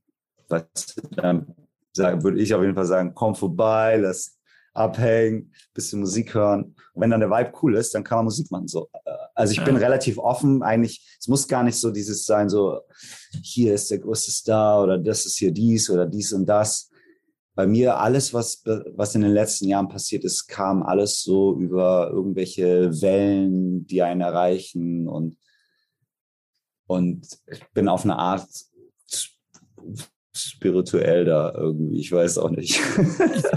[0.48, 1.54] was, dann
[1.92, 4.38] sagen, würde ich auf jeden Fall sagen, komm vorbei, lass
[4.74, 6.74] abhängen, bisschen Musik hören.
[6.92, 8.68] Und wenn dann der Vibe cool ist, dann kann man Musik machen.
[8.68, 8.90] So.
[9.34, 9.64] Also ich ja.
[9.64, 10.62] bin relativ offen.
[10.62, 12.80] Eigentlich, es muss gar nicht so dieses sein, so
[13.42, 16.90] hier ist der größte Star oder das ist hier dies oder dies und das.
[17.54, 22.10] Bei mir alles, was, was in den letzten Jahren passiert ist, kam alles so über
[22.12, 25.36] irgendwelche Wellen, die einen erreichen und,
[26.86, 28.48] und ich bin auf eine Art
[30.36, 31.98] spirituell da irgendwie.
[32.00, 32.80] Ich weiß auch nicht.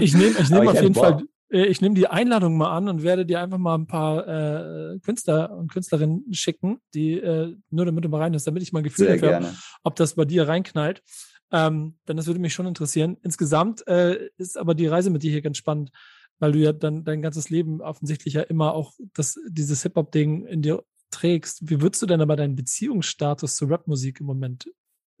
[0.00, 3.02] ich nehme ich nehm auf jeden Fall, äh, ich nehme die Einladung mal an und
[3.02, 8.04] werde dir einfach mal ein paar äh, Künstler und Künstlerinnen schicken, die äh, nur damit
[8.04, 10.24] du mal rein hast, damit ich mal ein Gefühl Sehr dafür habe, ob das bei
[10.24, 11.02] dir reinknallt.
[11.50, 13.16] Ähm, denn das würde mich schon interessieren.
[13.22, 15.90] Insgesamt äh, ist aber die Reise mit dir hier ganz spannend,
[16.38, 20.60] weil du ja dann dein ganzes Leben offensichtlich ja immer auch das, dieses Hip-Hop-Ding in
[20.60, 21.68] dir trägst.
[21.68, 24.68] Wie würdest du denn aber deinen Beziehungsstatus zur Rapmusik im Moment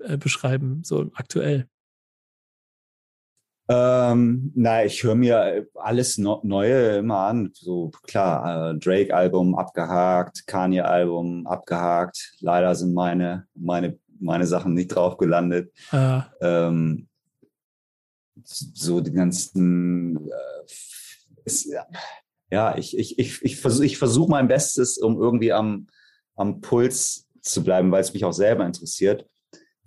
[0.00, 1.68] äh, beschreiben, so aktuell?
[3.70, 7.50] Ähm, na, ich höre mir alles no Neue immer an.
[7.52, 12.34] So klar, äh, Drake-Album abgehakt, Kanye-Album abgehakt.
[12.40, 15.70] Leider sind meine, meine, meine Sachen nicht drauf gelandet.
[15.90, 16.24] Ah.
[16.40, 17.08] Ähm,
[18.42, 21.70] so die ganzen äh, ist,
[22.50, 25.88] ja, ich, ich, ich, ich versuche ich versuch mein Bestes, um irgendwie am,
[26.36, 29.26] am Puls zu bleiben, weil es mich auch selber interessiert.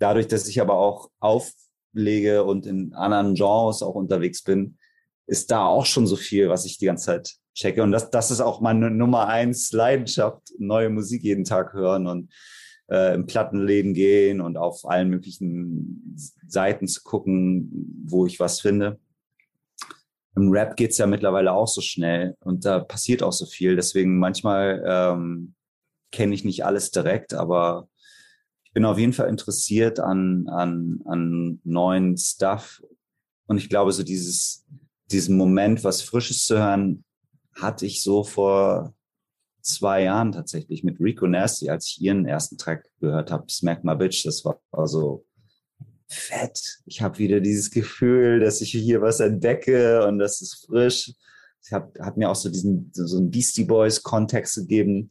[0.02, 4.78] Dadurch, dass ich aber auch auflege und in anderen Genres auch unterwegs bin,
[5.28, 7.84] ist da auch schon so viel, was ich die ganze Zeit checke.
[7.84, 12.32] Und das, das ist auch meine Nummer eins Leidenschaft, neue Musik jeden Tag hören und
[12.90, 16.16] äh, im Plattenläden gehen und auf allen möglichen
[16.48, 18.98] Seiten zu gucken, wo ich was finde.
[20.34, 23.76] Im Rap geht's ja mittlerweile auch so schnell und da passiert auch so viel.
[23.76, 25.54] Deswegen manchmal ähm,
[26.10, 27.86] kenne ich nicht alles direkt, aber
[28.72, 32.82] ich bin auf jeden Fall interessiert an, an, an neuen Stuff.
[33.44, 34.64] Und ich glaube, so dieses,
[35.10, 37.04] diesen Moment, was Frisches zu hören,
[37.54, 38.94] hatte ich so vor
[39.60, 43.94] zwei Jahren tatsächlich mit Rico Nasty, als ich ihren ersten Track gehört habe, Smack My
[43.94, 44.24] Bitch.
[44.24, 45.26] Das war, war so
[46.08, 46.78] fett.
[46.86, 51.12] Ich habe wieder dieses Gefühl, dass ich hier was entdecke und das ist frisch.
[51.62, 55.10] Ich hab, hat mir auch so diesen so einen Beastie Boys Kontext gegeben.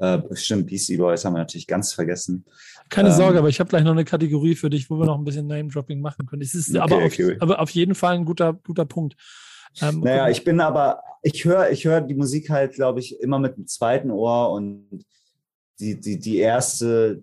[0.00, 2.46] Äh, stimmt, Beastie Boys haben wir natürlich ganz vergessen.
[2.88, 5.18] Keine ähm, Sorge, aber ich habe gleich noch eine Kategorie für dich, wo wir noch
[5.18, 6.40] ein bisschen Name-Dropping machen können.
[6.40, 7.36] Es ist okay, aber, auf, okay.
[7.38, 9.14] aber auf jeden Fall ein guter, guter Punkt.
[9.82, 13.38] Ähm, naja, ich bin aber, ich höre ich höre die Musik halt, glaube ich, immer
[13.38, 15.04] mit dem zweiten Ohr und
[15.78, 17.22] die, die, die erste,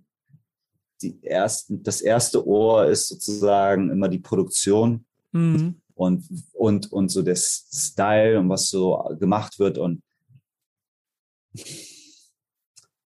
[1.01, 5.81] die ersten, das erste Ohr ist sozusagen immer die Produktion mhm.
[5.95, 10.03] und, und, und so der Style und was so gemacht wird und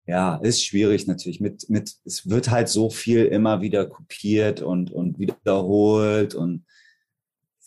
[0.07, 1.41] ja, ist schwierig natürlich.
[1.41, 6.65] Mit, mit, es wird halt so viel immer wieder kopiert und, und wiederholt und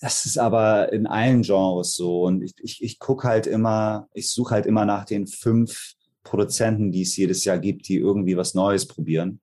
[0.00, 2.22] das ist aber in allen Genres so.
[2.22, 5.92] Und ich, ich, ich gucke halt immer, ich suche halt immer nach den fünf
[6.24, 9.40] Produzenten, die es jedes Jahr gibt, die irgendwie was Neues probieren.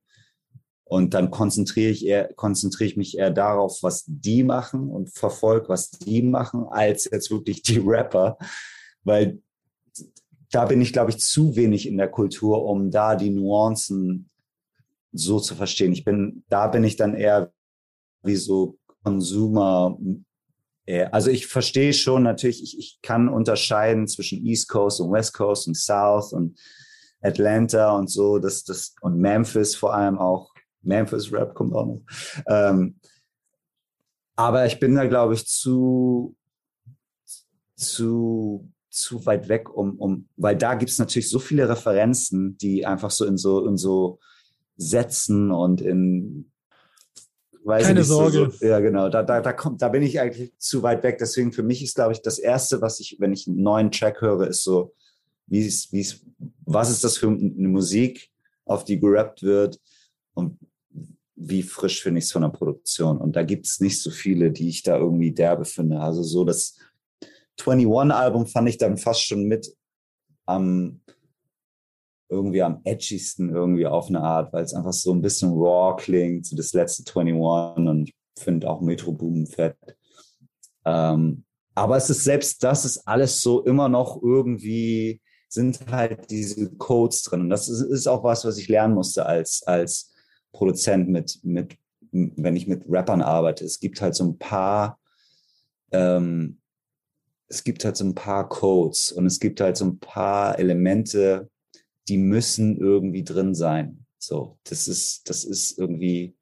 [0.83, 5.69] Und dann konzentriere ich eher, konzentriere ich mich eher darauf, was die machen und verfolge,
[5.69, 8.37] was die machen, als jetzt wirklich die Rapper.
[9.03, 9.39] Weil
[10.51, 14.29] da bin ich, glaube ich, zu wenig in der Kultur, um da die Nuancen
[15.11, 15.91] so zu verstehen.
[15.91, 17.51] Ich bin, da bin ich dann eher
[18.23, 19.97] wie so Consumer.
[21.11, 25.67] Also ich verstehe schon natürlich, ich, ich kann unterscheiden zwischen East Coast und West Coast
[25.67, 26.57] und South und
[27.21, 30.51] Atlanta und so, das, das, und Memphis vor allem auch.
[30.81, 32.01] Memphis Rap kommt auch noch.
[32.47, 32.99] Ähm,
[34.35, 36.35] aber ich bin da, glaube ich, zu,
[37.75, 42.85] zu zu weit weg, um, um, weil da gibt es natürlich so viele Referenzen, die
[42.85, 44.19] einfach so in so, in so
[44.77, 46.51] Sätzen und in
[47.65, 48.51] Keine nicht, Sorge.
[48.51, 49.09] So, ja, genau.
[49.09, 51.17] Da, da, da kommt, da bin ich eigentlich zu weit weg.
[51.19, 54.21] Deswegen für mich ist, glaube ich, das erste, was ich, wenn ich einen neuen Track
[54.21, 54.93] höre, ist so,
[55.47, 56.25] wie ist, wie ist,
[56.65, 58.29] was ist das für eine Musik,
[58.65, 59.79] auf die gerappt wird
[60.33, 60.59] und
[61.35, 63.17] wie frisch finde ich es von der Produktion.
[63.17, 65.99] Und da gibt es nicht so viele, die ich da irgendwie derbe finde.
[65.99, 66.77] Also so, dass
[67.59, 69.73] 21-Album fand ich dann fast schon mit
[70.45, 71.01] am
[72.29, 76.45] irgendwie am edgigsten irgendwie auf eine Art, weil es einfach so ein bisschen raw klingt,
[76.45, 79.77] so das letzte 21 und finde auch Metro Boom fett.
[80.85, 86.69] Ähm, aber es ist selbst das ist alles so immer noch irgendwie sind halt diese
[86.75, 87.41] Codes drin.
[87.41, 90.13] Und das ist, ist auch was, was ich lernen musste als, als
[90.51, 91.77] Produzent mit, mit,
[92.11, 93.63] wenn ich mit Rappern arbeite.
[93.63, 94.99] Es gibt halt so ein paar
[95.91, 96.59] ähm,
[97.49, 101.49] es gibt halt so ein paar Codes und es gibt halt so ein paar Elemente,
[102.07, 104.05] die müssen irgendwie drin sein.
[104.17, 106.35] So, das ist, das ist irgendwie,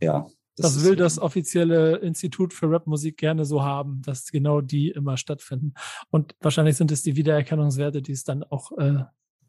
[0.00, 0.26] ja.
[0.56, 5.18] Das, das will das offizielle Institut für Rapmusik gerne so haben, dass genau die immer
[5.18, 5.74] stattfinden.
[6.10, 9.04] Und wahrscheinlich sind es die Wiedererkennungswerte, die es dann auch äh,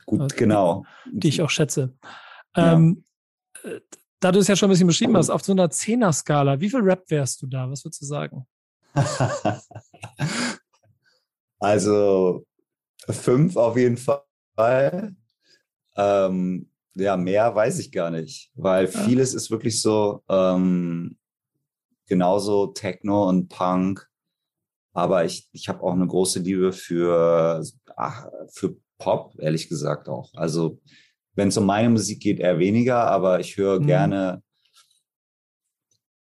[0.05, 1.95] gut, äh, genau, die ich auch schätze.
[2.55, 2.73] Ja.
[2.73, 3.05] Ähm,
[3.63, 3.79] äh,
[4.19, 6.81] da du es ja schon ein bisschen beschrieben hast, auf so einer Zehner-Skala, wie viel
[6.81, 7.69] Rap wärst du da?
[7.69, 8.47] Was würdest du sagen?
[11.59, 12.45] also
[13.09, 15.15] fünf auf jeden Fall.
[15.95, 21.17] Ähm, ja, mehr weiß ich gar nicht, weil vieles ist wirklich so ähm,
[22.07, 24.07] genauso Techno und Punk.
[24.93, 27.63] Aber ich, ich habe auch eine große Liebe für,
[27.95, 30.33] ach, für Pop, ehrlich gesagt auch.
[30.33, 30.79] Also
[31.35, 33.85] wenn es um meine Musik geht, eher weniger, aber ich höre mhm.
[33.85, 34.43] gerne,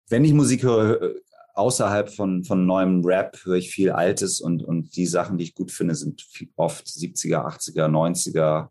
[0.07, 1.15] wenn ich Musik höre,
[1.53, 5.55] außerhalb von, von neuem Rap höre ich viel Altes und, und die Sachen, die ich
[5.55, 6.25] gut finde, sind
[6.55, 8.69] oft 70er, 80er, 90er,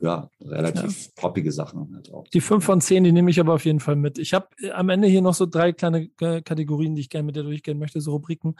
[0.00, 1.10] ja, relativ ja.
[1.14, 2.26] poppige Sachen halt auch.
[2.28, 4.18] Die fünf von zehn, die nehme ich aber auf jeden Fall mit.
[4.18, 7.26] Ich habe äh, am Ende hier noch so drei kleine äh, Kategorien, die ich gerne
[7.26, 8.56] mit dir durchgehen möchte, so Rubriken.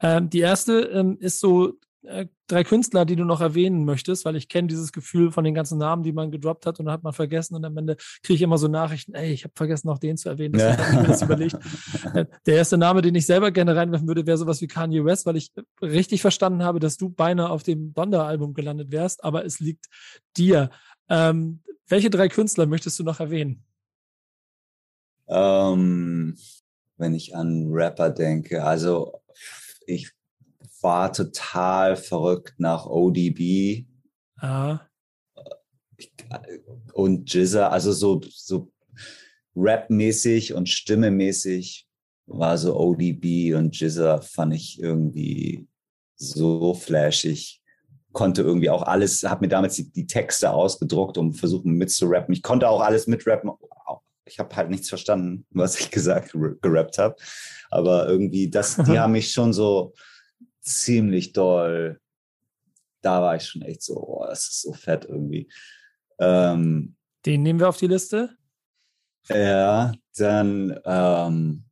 [0.00, 4.36] Ähm, die erste ähm, ist so äh, drei Künstler, die du noch erwähnen möchtest, weil
[4.36, 7.02] ich kenne dieses Gefühl von den ganzen Namen, die man gedroppt hat und dann hat
[7.02, 9.98] man vergessen und am Ende kriege ich immer so Nachrichten, ey, ich habe vergessen, noch
[9.98, 10.52] den zu erwähnen.
[10.52, 10.92] Das ja.
[10.92, 11.56] ich mir das überlegt.
[12.14, 15.26] Äh, der erste Name, den ich selber gerne reinwerfen würde, wäre sowas wie Kanye West,
[15.26, 19.58] weil ich richtig verstanden habe, dass du beinahe auf dem Donda-Album gelandet wärst, aber es
[19.58, 19.86] liegt
[20.36, 20.70] dir.
[21.08, 23.64] Ähm, welche drei Künstler möchtest du noch erwähnen?
[25.28, 26.36] Ähm,
[26.96, 29.20] wenn ich an Rapper denke, also
[29.86, 30.12] ich
[30.80, 33.86] war total verrückt nach ODB.
[34.40, 34.80] Ah.
[36.92, 38.70] Und Jizza, also so, so
[39.56, 41.86] Rap-mäßig und Stimme-mäßig
[42.26, 45.66] war so ODB und Jizza fand ich irgendwie
[46.16, 47.62] so flashig.
[48.12, 52.34] Konnte irgendwie auch alles, habe mir damals die, die, Texte ausgedruckt, um versuchen mitzurappen.
[52.34, 53.50] Ich konnte auch alles mitrappen.
[54.24, 57.16] Ich habe halt nichts verstanden, was ich gesagt, gerappt habe.
[57.70, 59.92] Aber irgendwie, das, die haben mich schon so,
[60.68, 62.00] ziemlich doll.
[63.00, 65.50] Da war ich schon echt so, oh, das ist so fett irgendwie.
[66.18, 68.36] Ähm, Den nehmen wir auf die Liste.
[69.28, 71.64] Ja, dann, ähm,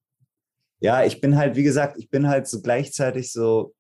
[0.80, 3.74] ja, ich bin halt, wie gesagt, ich bin halt so gleichzeitig so,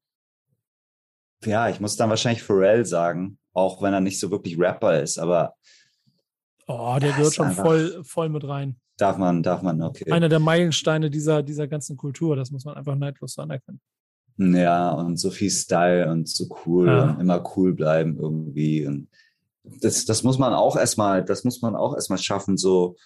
[1.44, 5.18] ja, ich muss dann wahrscheinlich Pharrell sagen, auch wenn er nicht so wirklich Rapper ist,
[5.18, 5.54] aber.
[6.66, 8.80] Oh, der gehört schon voll, voll mit rein.
[8.96, 10.10] Darf man, darf man, okay.
[10.10, 13.80] Einer der Meilensteine dieser, dieser ganzen Kultur, das muss man einfach neidlos so anerkennen.
[14.38, 17.10] Ja, und so viel Style und so cool ja.
[17.10, 18.86] und immer cool bleiben irgendwie.
[18.86, 19.08] Und
[19.64, 22.96] das, das muss man auch erstmal, das muss man auch erstmal schaffen, so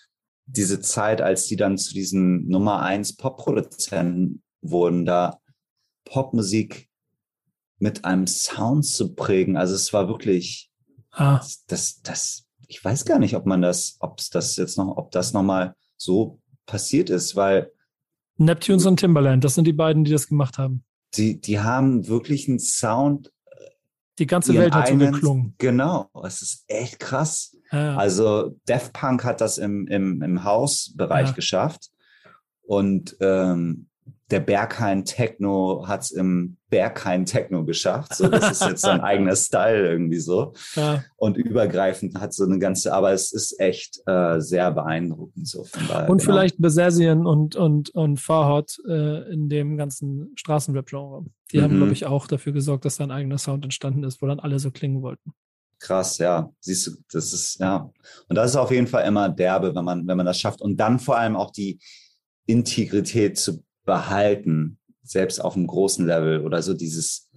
[0.47, 5.39] diese Zeit, als die dann zu diesen Nummer eins Pop-Produzenten wurden, da
[6.05, 6.89] Popmusik
[7.79, 9.57] mit einem Sound zu prägen.
[9.57, 10.71] Also es war wirklich,
[11.13, 11.41] ah.
[11.69, 15.33] das, das, ich weiß gar nicht, ob man das, ob das jetzt noch, ob das
[15.33, 17.71] nochmal so passiert ist, weil
[18.37, 22.49] Neptunes und Timberland, das sind die beiden, die das gemacht haben die, die haben wirklich
[22.49, 23.33] einen Sound.
[24.19, 25.55] Die ganze Welt hat so geklungen.
[25.59, 27.57] Genau, es ist echt krass.
[27.73, 27.97] Ja.
[27.97, 31.35] Also Def Punk hat das im, im, im Hausbereich ja.
[31.35, 31.91] geschafft.
[32.63, 33.90] Und ähm,
[34.31, 38.15] der Berghain Techno hat es im Berghain Techno geschafft.
[38.15, 40.55] So, das ist jetzt sein eigener Style irgendwie so.
[40.77, 41.03] Ja.
[41.17, 45.87] Und übergreifend hat so eine ganze, aber es ist echt äh, sehr beeindruckend so von
[45.89, 46.09] daher.
[46.09, 46.33] Und genau.
[46.33, 51.25] vielleicht Besessien und, und, und Farhot äh, in dem ganzen Straßenrap-Genre.
[51.53, 51.63] Die mhm.
[51.63, 54.41] haben, glaube ich, auch dafür gesorgt, dass da ein eigener Sound entstanden ist, wo dann
[54.41, 55.33] alle so klingen wollten.
[55.81, 56.53] Krass, ja.
[56.61, 57.91] Siehst du, das ist, ja.
[58.29, 60.61] Und das ist auf jeden Fall immer derbe, wenn man, wenn man das schafft.
[60.61, 61.81] Und dann vor allem auch die
[62.47, 67.29] Integrität zu behalten, selbst auf einem großen Level oder so dieses,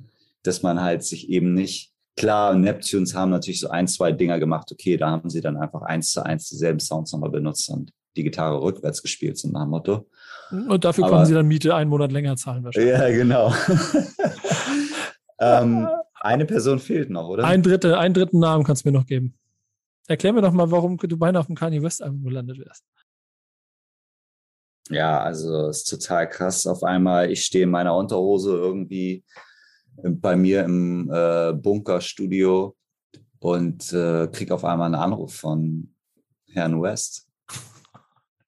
[0.43, 4.72] dass man halt sich eben nicht, klar, Neptunes haben natürlich so ein, zwei Dinger gemacht,
[4.72, 8.24] okay, da haben sie dann einfach eins zu eins dieselben Sounds nochmal benutzt und die
[8.24, 10.08] Gitarre rückwärts gespielt, so nach dem Motto.
[10.51, 12.93] Und dafür Aber, konnten sie dann Miete einen Monat länger zahlen wahrscheinlich.
[12.93, 13.51] Ja, genau.
[15.39, 15.88] ähm,
[16.22, 17.45] eine Person fehlt noch, oder?
[17.45, 19.34] Ein Drittel, einen dritten Namen kannst du mir noch geben.
[20.08, 22.84] Erklär mir doch mal, warum du beinahe auf dem Kanye West Album gelandet wärst.
[24.89, 26.67] Ja, also es ist total krass.
[26.67, 29.23] Auf einmal, ich stehe in meiner Unterhose irgendwie
[29.95, 32.75] bei mir im äh, Bunkerstudio
[33.39, 35.93] und äh, kriege auf einmal einen Anruf von
[36.51, 37.27] Herrn West,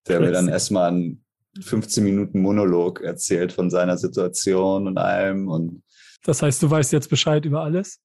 [0.08, 1.26] der mir dann erstmal einen
[1.62, 5.48] 15 Minuten Monolog erzählt von seiner Situation und allem.
[5.48, 5.84] Und
[6.24, 8.00] das heißt, du weißt jetzt Bescheid über alles?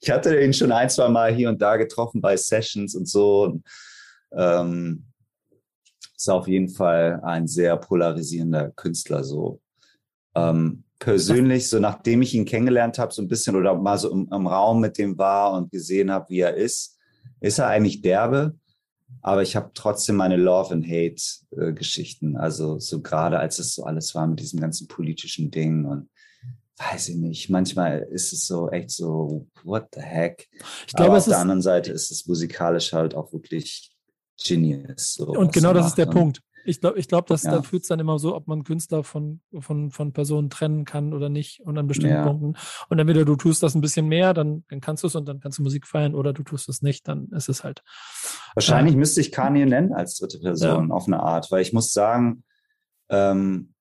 [0.00, 3.44] ich hatte ihn schon ein, zwei Mal hier und da getroffen bei Sessions und so.
[3.44, 3.64] Und,
[4.32, 5.09] ähm,
[6.20, 9.24] ist auf jeden Fall ein sehr polarisierender Künstler.
[9.24, 9.60] So
[10.34, 14.28] ähm, persönlich, so nachdem ich ihn kennengelernt habe, so ein bisschen oder mal so im,
[14.30, 16.98] im Raum mit dem war und gesehen habe, wie er ist,
[17.40, 18.54] ist er eigentlich derbe.
[19.22, 21.22] Aber ich habe trotzdem meine Love and Hate
[21.56, 22.36] äh, Geschichten.
[22.36, 26.10] Also so gerade als es so alles war mit diesem ganzen politischen Ding und
[26.76, 27.48] weiß ich nicht.
[27.48, 30.48] Manchmal ist es so echt so, what the heck?
[30.86, 33.89] Ich glaube, Aber auf der ist, anderen Seite ist es musikalisch halt auch wirklich
[34.44, 35.14] genius.
[35.14, 36.42] So, und genau das ist der Punkt.
[36.66, 37.52] Ich glaube, ich glaub, dass Ja.
[37.52, 41.14] da fühlt es dann immer so, ob man Künstler von, von, von Personen trennen kann
[41.14, 42.26] oder nicht und an bestimmten Ja.
[42.26, 42.54] Punkten.
[42.90, 45.40] Und entweder du tust das ein bisschen mehr, dann, dann kannst du es und dann
[45.40, 47.82] kannst du Musik feiern, oder du tust es nicht, dann ist es halt.
[48.54, 52.44] Wahrscheinlich müsste ich Kanye nennen als dritte Person auf eine Art, weil ich muss sagen,
[53.08, 53.72] ähm,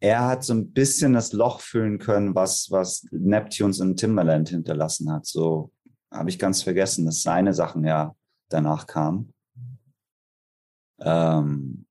[0.00, 5.10] er hat so ein bisschen das Loch füllen können, was, was Neptunes und Timberland hinterlassen
[5.10, 5.24] hat.
[5.24, 5.70] So
[6.10, 8.14] habe ich ganz vergessen, dass seine Sachen ja
[8.48, 9.33] danach kamen.
[11.00, 11.86] Ähm,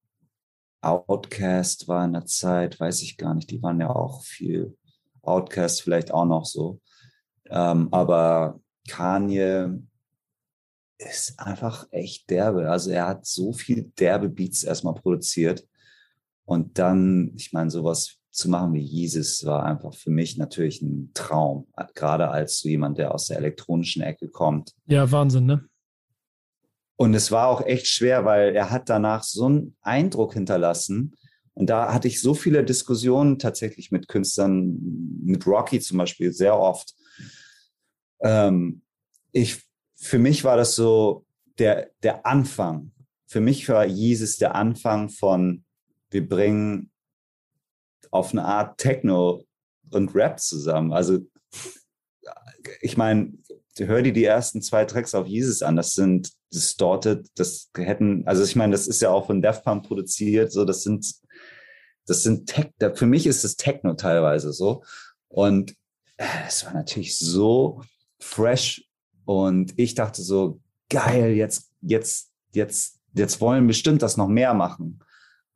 [0.82, 4.78] Outcast war in der Zeit, weiß ich gar nicht, die waren ja auch viel.
[5.22, 6.82] Outcast vielleicht auch noch so.
[7.50, 9.80] Ähm, aber Kanye
[10.98, 12.70] ist einfach echt derbe.
[12.70, 15.66] Also er hat so viel derbe Beats erstmal produziert.
[16.46, 21.12] Und dann, ich meine, sowas zu machen wie Jesus war einfach für mich natürlich ein
[21.14, 21.68] Traum.
[21.94, 24.74] Gerade als so jemand, der aus der elektronischen Ecke kommt.
[24.88, 25.70] Ja, Wahnsinn, ne?
[27.04, 31.18] Und es war auch echt schwer, weil er hat danach so einen Eindruck hinterlassen.
[31.54, 34.78] Und da hatte ich so viele Diskussionen tatsächlich mit Künstlern,
[35.22, 36.96] mit Rocky zum Beispiel, sehr oft.
[38.22, 38.84] Ähm,
[39.34, 39.62] ich,
[39.98, 41.26] für mich war das so
[41.60, 42.94] der, der Anfang.
[43.28, 45.66] Für mich war Jesus der Anfang von,
[46.10, 46.90] wir bringen
[48.12, 49.44] auf eine Art Techno
[49.92, 50.94] und Rap zusammen.
[50.94, 51.20] Also,
[52.80, 53.34] ich meine,
[53.78, 55.76] hör dir die ersten zwei Tracks auf Jesus an.
[55.76, 59.88] Das sind distorted, das hätten, also ich meine, das ist ja auch von Def Punk
[59.88, 61.12] produziert, so, das sind,
[62.06, 64.84] das sind Tech, für mich ist es Techno teilweise so.
[65.30, 65.76] Und
[66.48, 67.82] es war natürlich so
[68.20, 68.86] fresh
[69.26, 70.60] und ich dachte so,
[70.90, 75.00] geil, jetzt, jetzt, jetzt, jetzt wollen bestimmt das noch mehr machen.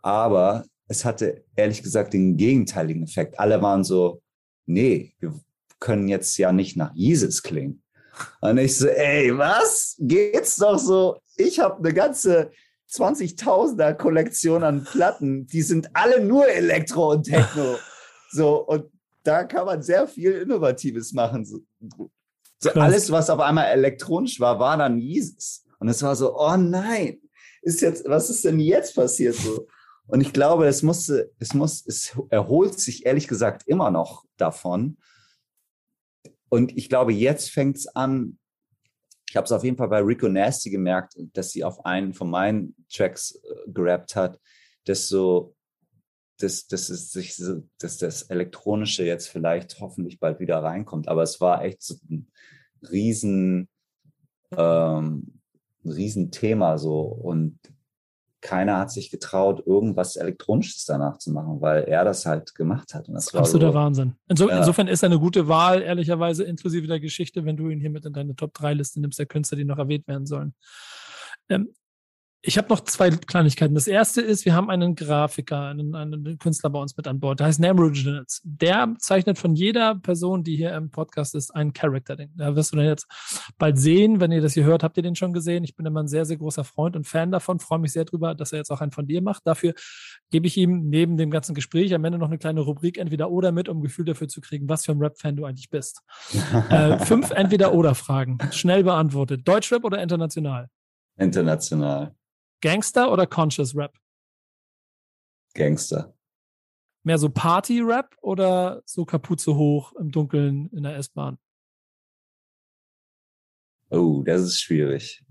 [0.02, 3.40] Aber es hatte ehrlich gesagt den gegenteiligen Effekt.
[3.40, 4.22] Alle waren so,
[4.66, 5.40] nee, wir
[5.80, 7.84] können jetzt ja nicht nach Jesus klingen.
[8.42, 9.96] Und ich so, ey, was?
[10.00, 11.18] Geht's doch so?
[11.38, 12.52] Ich habe eine ganze
[12.92, 17.78] 20.000er Kollektion an Platten, die sind alle nur Elektro und Techno.
[18.30, 18.92] So, und
[19.24, 21.46] da kann man sehr viel Innovatives machen.
[21.46, 21.62] So,
[22.60, 25.64] so alles, was auf einmal elektronisch war, war dann Jesus.
[25.80, 27.20] Und es war so, oh nein,
[27.62, 29.66] ist jetzt, was ist denn jetzt passiert so?
[30.08, 34.98] Und ich glaube, es musste, es muss, es erholt sich ehrlich gesagt immer noch davon.
[36.50, 38.38] Und ich glaube, jetzt fängt es an.
[39.30, 42.30] Ich habe es auf jeden Fall bei Rico Nasty gemerkt, dass sie auf einen von
[42.30, 44.40] meinen Tracks äh, gerappt hat,
[44.86, 45.56] dass so,
[46.40, 51.10] dass, dass, es sich so, dass das Elektronische jetzt vielleicht hoffentlich bald wieder reinkommt.
[51.10, 52.28] Aber es war echt so ein
[52.90, 53.68] riesen,
[54.52, 55.42] ähm,
[55.84, 57.02] ein riesen Thema so.
[57.02, 57.60] Und
[58.48, 63.10] keiner hat sich getraut, irgendwas Elektronisches danach zu machen, weil er das halt gemacht hat.
[63.10, 64.14] Und das war Absoluter so, Wahnsinn.
[64.30, 64.60] Inso, Ja.
[64.60, 68.06] Insofern ist er eine gute Wahl, ehrlicherweise, inklusive der Geschichte, wenn du ihn hier mit
[68.06, 70.54] in deine Top-3-Liste nimmst, der Künstler, die noch erwähnt werden sollen.
[71.50, 71.74] Ähm,
[72.42, 73.76] ich habe noch zwei Kleinigkeiten.
[73.76, 77.40] Das erste ist, wir haben einen Grafiker, einen, einen Künstler bei uns mit an Bord.
[77.40, 78.42] Der heißt Name Originals.
[78.44, 82.16] Der zeichnet von jeder Person, die hier im Podcast ist, einen Charakter.
[82.36, 83.08] Da wirst du dann jetzt
[83.58, 84.20] bald sehen.
[84.20, 85.64] Wenn ihr das hier hört, habt ihr den schon gesehen.
[85.64, 87.60] Ich bin immer ein sehr, sehr großer Freund und Fan davon.
[87.60, 89.46] Freue mich sehr drüber, dass er jetzt auch einen von dir macht.
[89.46, 89.74] Dafür
[90.30, 93.52] gebe ich ihm neben dem ganzen Gespräch am Ende noch eine kleine Rubrik entweder oder
[93.52, 96.02] mit, um ein Gefühl dafür zu kriegen, was für ein Rap-Fan du eigentlich bist.
[96.70, 98.38] äh, fünf entweder oder Fragen.
[98.52, 99.48] Schnell beantwortet.
[99.48, 100.70] Deutschrap oder international?
[101.18, 102.14] international.
[102.62, 103.98] Gangster oder Conscious Rap?
[105.54, 106.14] Gangster.
[107.04, 111.38] Mehr so Party-Rap oder so Kapuze hoch im Dunkeln in der S-Bahn?
[113.90, 115.24] Oh, das ist schwierig.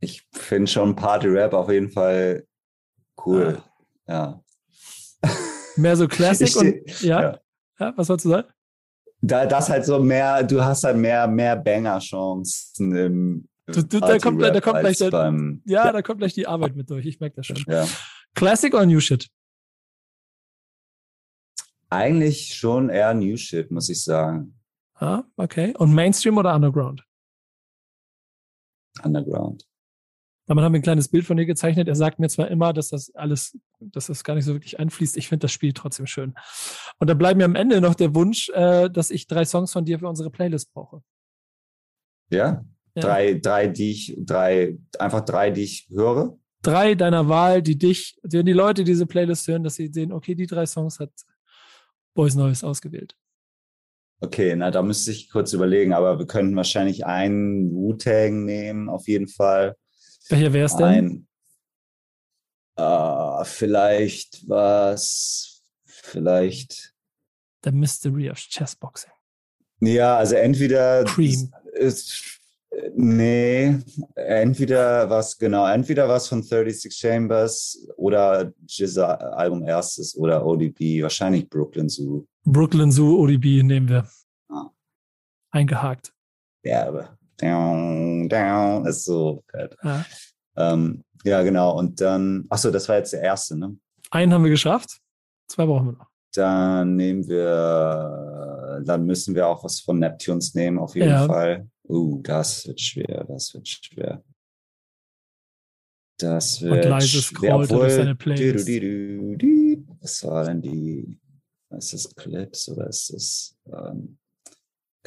[0.00, 2.46] Ich finde schon Party-Rap auf jeden Fall
[3.24, 3.62] cool.
[4.06, 4.42] Ja.
[5.76, 7.40] Mehr so Classic Ich und ja, ja.
[7.78, 7.92] ja.
[7.96, 8.48] was sollst du sagen?
[9.20, 14.18] Da, das halt so mehr, du hast halt mehr, mehr Banger-Chancen im Du- du- da
[14.18, 17.06] kommt- da kommt gleich der- beim, Ja, da kommt gleich die Arbeit mit durch.
[17.06, 17.56] Ich merke das schon.
[17.66, 17.86] ja.
[18.34, 19.30] Classic oder New Shit?
[21.88, 24.58] Eigentlich schon eher New Shit, muss ich sagen.
[24.94, 25.74] Ah, okay.
[25.78, 27.04] Und Mainstream oder Underground?
[29.02, 29.66] Underground.
[30.46, 31.88] Damit haben wir ein kleines Bild von dir gezeichnet.
[31.88, 35.16] Er sagt mir zwar immer, dass das alles, dass das gar nicht so wirklich einfließt.
[35.16, 36.34] Ich finde das Spiel trotzdem schön.
[36.98, 39.84] Und da bleibt mir am Ende noch der Wunsch, äh, dass ich drei Songs von
[39.86, 41.02] dir für unsere Playlist brauche.
[42.28, 42.64] Ja?
[42.94, 43.02] Ja.
[43.02, 46.38] Drei, drei, die ich, drei, einfach drei, die ich höre.
[46.62, 50.34] Drei deiner Wahl, die dich, wenn die Leute diese Playlist hören, dass sie sehen, okay,
[50.34, 51.10] die drei Songs hat
[52.14, 53.16] Boys Neues ausgewählt.
[54.20, 59.08] Okay, na, da müsste ich kurz überlegen, aber wir könnten wahrscheinlich einen Wu-Tang nehmen, auf
[59.08, 59.76] jeden Fall.
[60.28, 60.86] Welcher wäre es denn?
[60.86, 61.28] Ein,
[62.80, 66.94] uh, vielleicht was, vielleicht.
[67.64, 69.12] The Mystery of Chessboxing.
[69.80, 71.04] Ja, also entweder.
[71.04, 71.52] Cream.
[71.72, 72.40] Ist,
[72.94, 73.76] nee,
[74.14, 81.48] entweder was, genau, entweder was von 36 Chambers oder Jizza Album erstes oder ODB, wahrscheinlich
[81.48, 82.24] Brooklyn Zoo.
[82.44, 84.08] Brooklyn Zoo ODB nehmen wir.
[84.48, 84.70] Ah.
[85.50, 86.12] Eingehakt.
[86.64, 89.76] Ja, aber down, down, ist so fett.
[89.82, 90.04] Ja.
[90.56, 91.76] Ähm, ja, genau.
[91.78, 93.76] Und dann, achso, das war jetzt der erste, ne?
[94.10, 95.00] Einen haben wir geschafft.
[95.48, 96.06] Zwei brauchen wir noch.
[96.34, 101.26] Dann nehmen wir, dann müssen wir auch was von Neptunes nehmen, auf jeden ja.
[101.26, 101.68] Fall.
[101.86, 104.24] Uh, das wird schwer, das wird schwer.
[106.18, 107.56] Das wird Und leise schwer.
[107.56, 108.68] Obwohl, durch seine Playlist.
[108.68, 111.18] Du, du, du, was war denn die?
[111.70, 113.56] Ist das Clips oder ist das?
[113.66, 114.18] Ähm,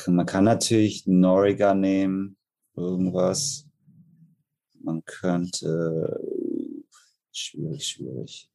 [0.08, 2.38] man kann natürlich Noriga nehmen,
[2.76, 3.66] irgendwas.
[4.80, 6.20] Man könnte
[7.32, 8.50] schwierig, schwierig.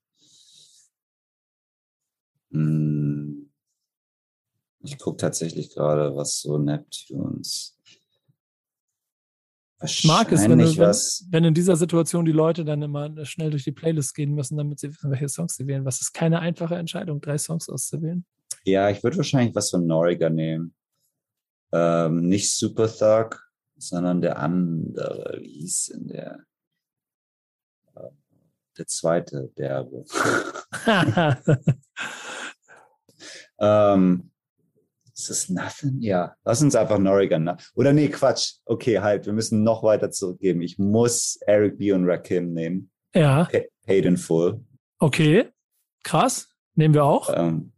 [2.51, 3.51] Hm.
[4.85, 7.79] Ich gucke tatsächlich gerade, was so Neptunes.
[9.85, 13.51] Ich mag es, wenn, du, wenn, wenn, in dieser Situation die Leute dann immer schnell
[13.51, 15.85] durch die Playlist gehen müssen, damit sie wissen, welche Songs sie wählen.
[15.85, 18.24] Was ist keine einfache Entscheidung, drei Songs auszuwählen?
[18.64, 20.74] Ja, ich würde wahrscheinlich was von Noriga nehmen.
[21.72, 23.41] Ähm, nicht Super Thug,
[23.76, 26.45] sondern der andere, wie hieß denn der?
[27.97, 28.11] Äh,
[28.78, 30.05] der zweite Derbe.
[33.59, 34.32] ähm,
[35.29, 36.01] ist das Nothing?
[36.01, 37.45] Ja, lass uns einfach Norrigan.
[37.45, 37.57] Ne?
[37.75, 38.55] Oder nee, Quatsch.
[38.64, 40.62] Okay, halt, wir müssen noch weiter zurückgeben.
[40.62, 41.93] Ich muss Eric B.
[41.93, 42.91] und Rakim nehmen.
[43.14, 43.49] Ja.
[43.87, 44.64] Paid in Full.
[44.99, 45.51] Okay,
[46.03, 46.49] krass.
[46.75, 47.31] Nehmen wir auch.
[47.35, 47.73] Ähm,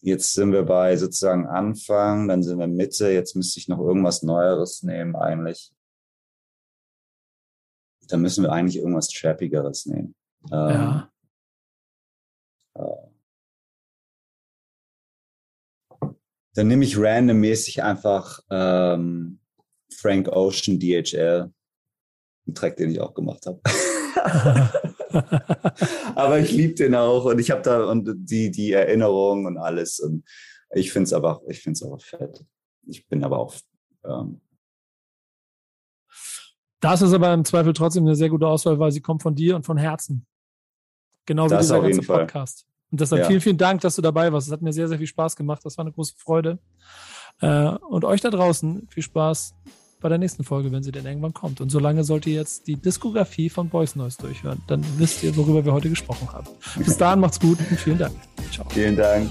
[0.00, 3.10] jetzt sind wir bei sozusagen Anfang, dann sind wir Mitte.
[3.10, 5.72] Jetzt müsste ich noch irgendwas Neueres nehmen eigentlich.
[8.08, 10.14] Da müssen wir eigentlich irgendwas Trappigeres nehmen.
[10.50, 11.11] Ähm, ja.
[16.54, 19.40] Dann nehme ich randommäßig einfach ähm,
[19.94, 21.50] Frank Ocean DHL,
[22.46, 23.60] einen Track, den ich auch gemacht habe.
[26.14, 29.98] aber ich liebe den auch und ich habe da und die, die Erinnerung und alles.
[30.00, 30.24] Und
[30.74, 32.44] ich finde es aber, ich finde es aber fett.
[32.86, 33.54] Ich bin aber auch.
[34.04, 34.40] Ähm,
[36.80, 39.54] das ist aber im Zweifel trotzdem eine sehr gute Auswahl, weil sie kommt von dir
[39.54, 40.26] und von Herzen.
[41.26, 42.62] Genau wie dieser ganze Podcast.
[42.62, 42.71] Fall.
[42.92, 43.28] Und deshalb ja.
[43.28, 44.46] vielen, vielen Dank, dass du dabei warst.
[44.46, 45.62] Es hat mir sehr, sehr viel Spaß gemacht.
[45.64, 46.58] Das war eine große Freude.
[47.40, 49.54] Äh, und euch da draußen viel Spaß
[50.02, 51.60] bei der nächsten Folge, wenn sie denn irgendwann kommt.
[51.60, 54.60] Und solange sollt ihr jetzt die Diskografie von Boys Noise durchhören.
[54.66, 56.48] Dann wisst ihr, worüber wir heute gesprochen haben.
[56.76, 58.14] Bis dahin macht's gut und vielen Dank.
[58.52, 58.66] Ciao.
[58.68, 59.30] Vielen Dank.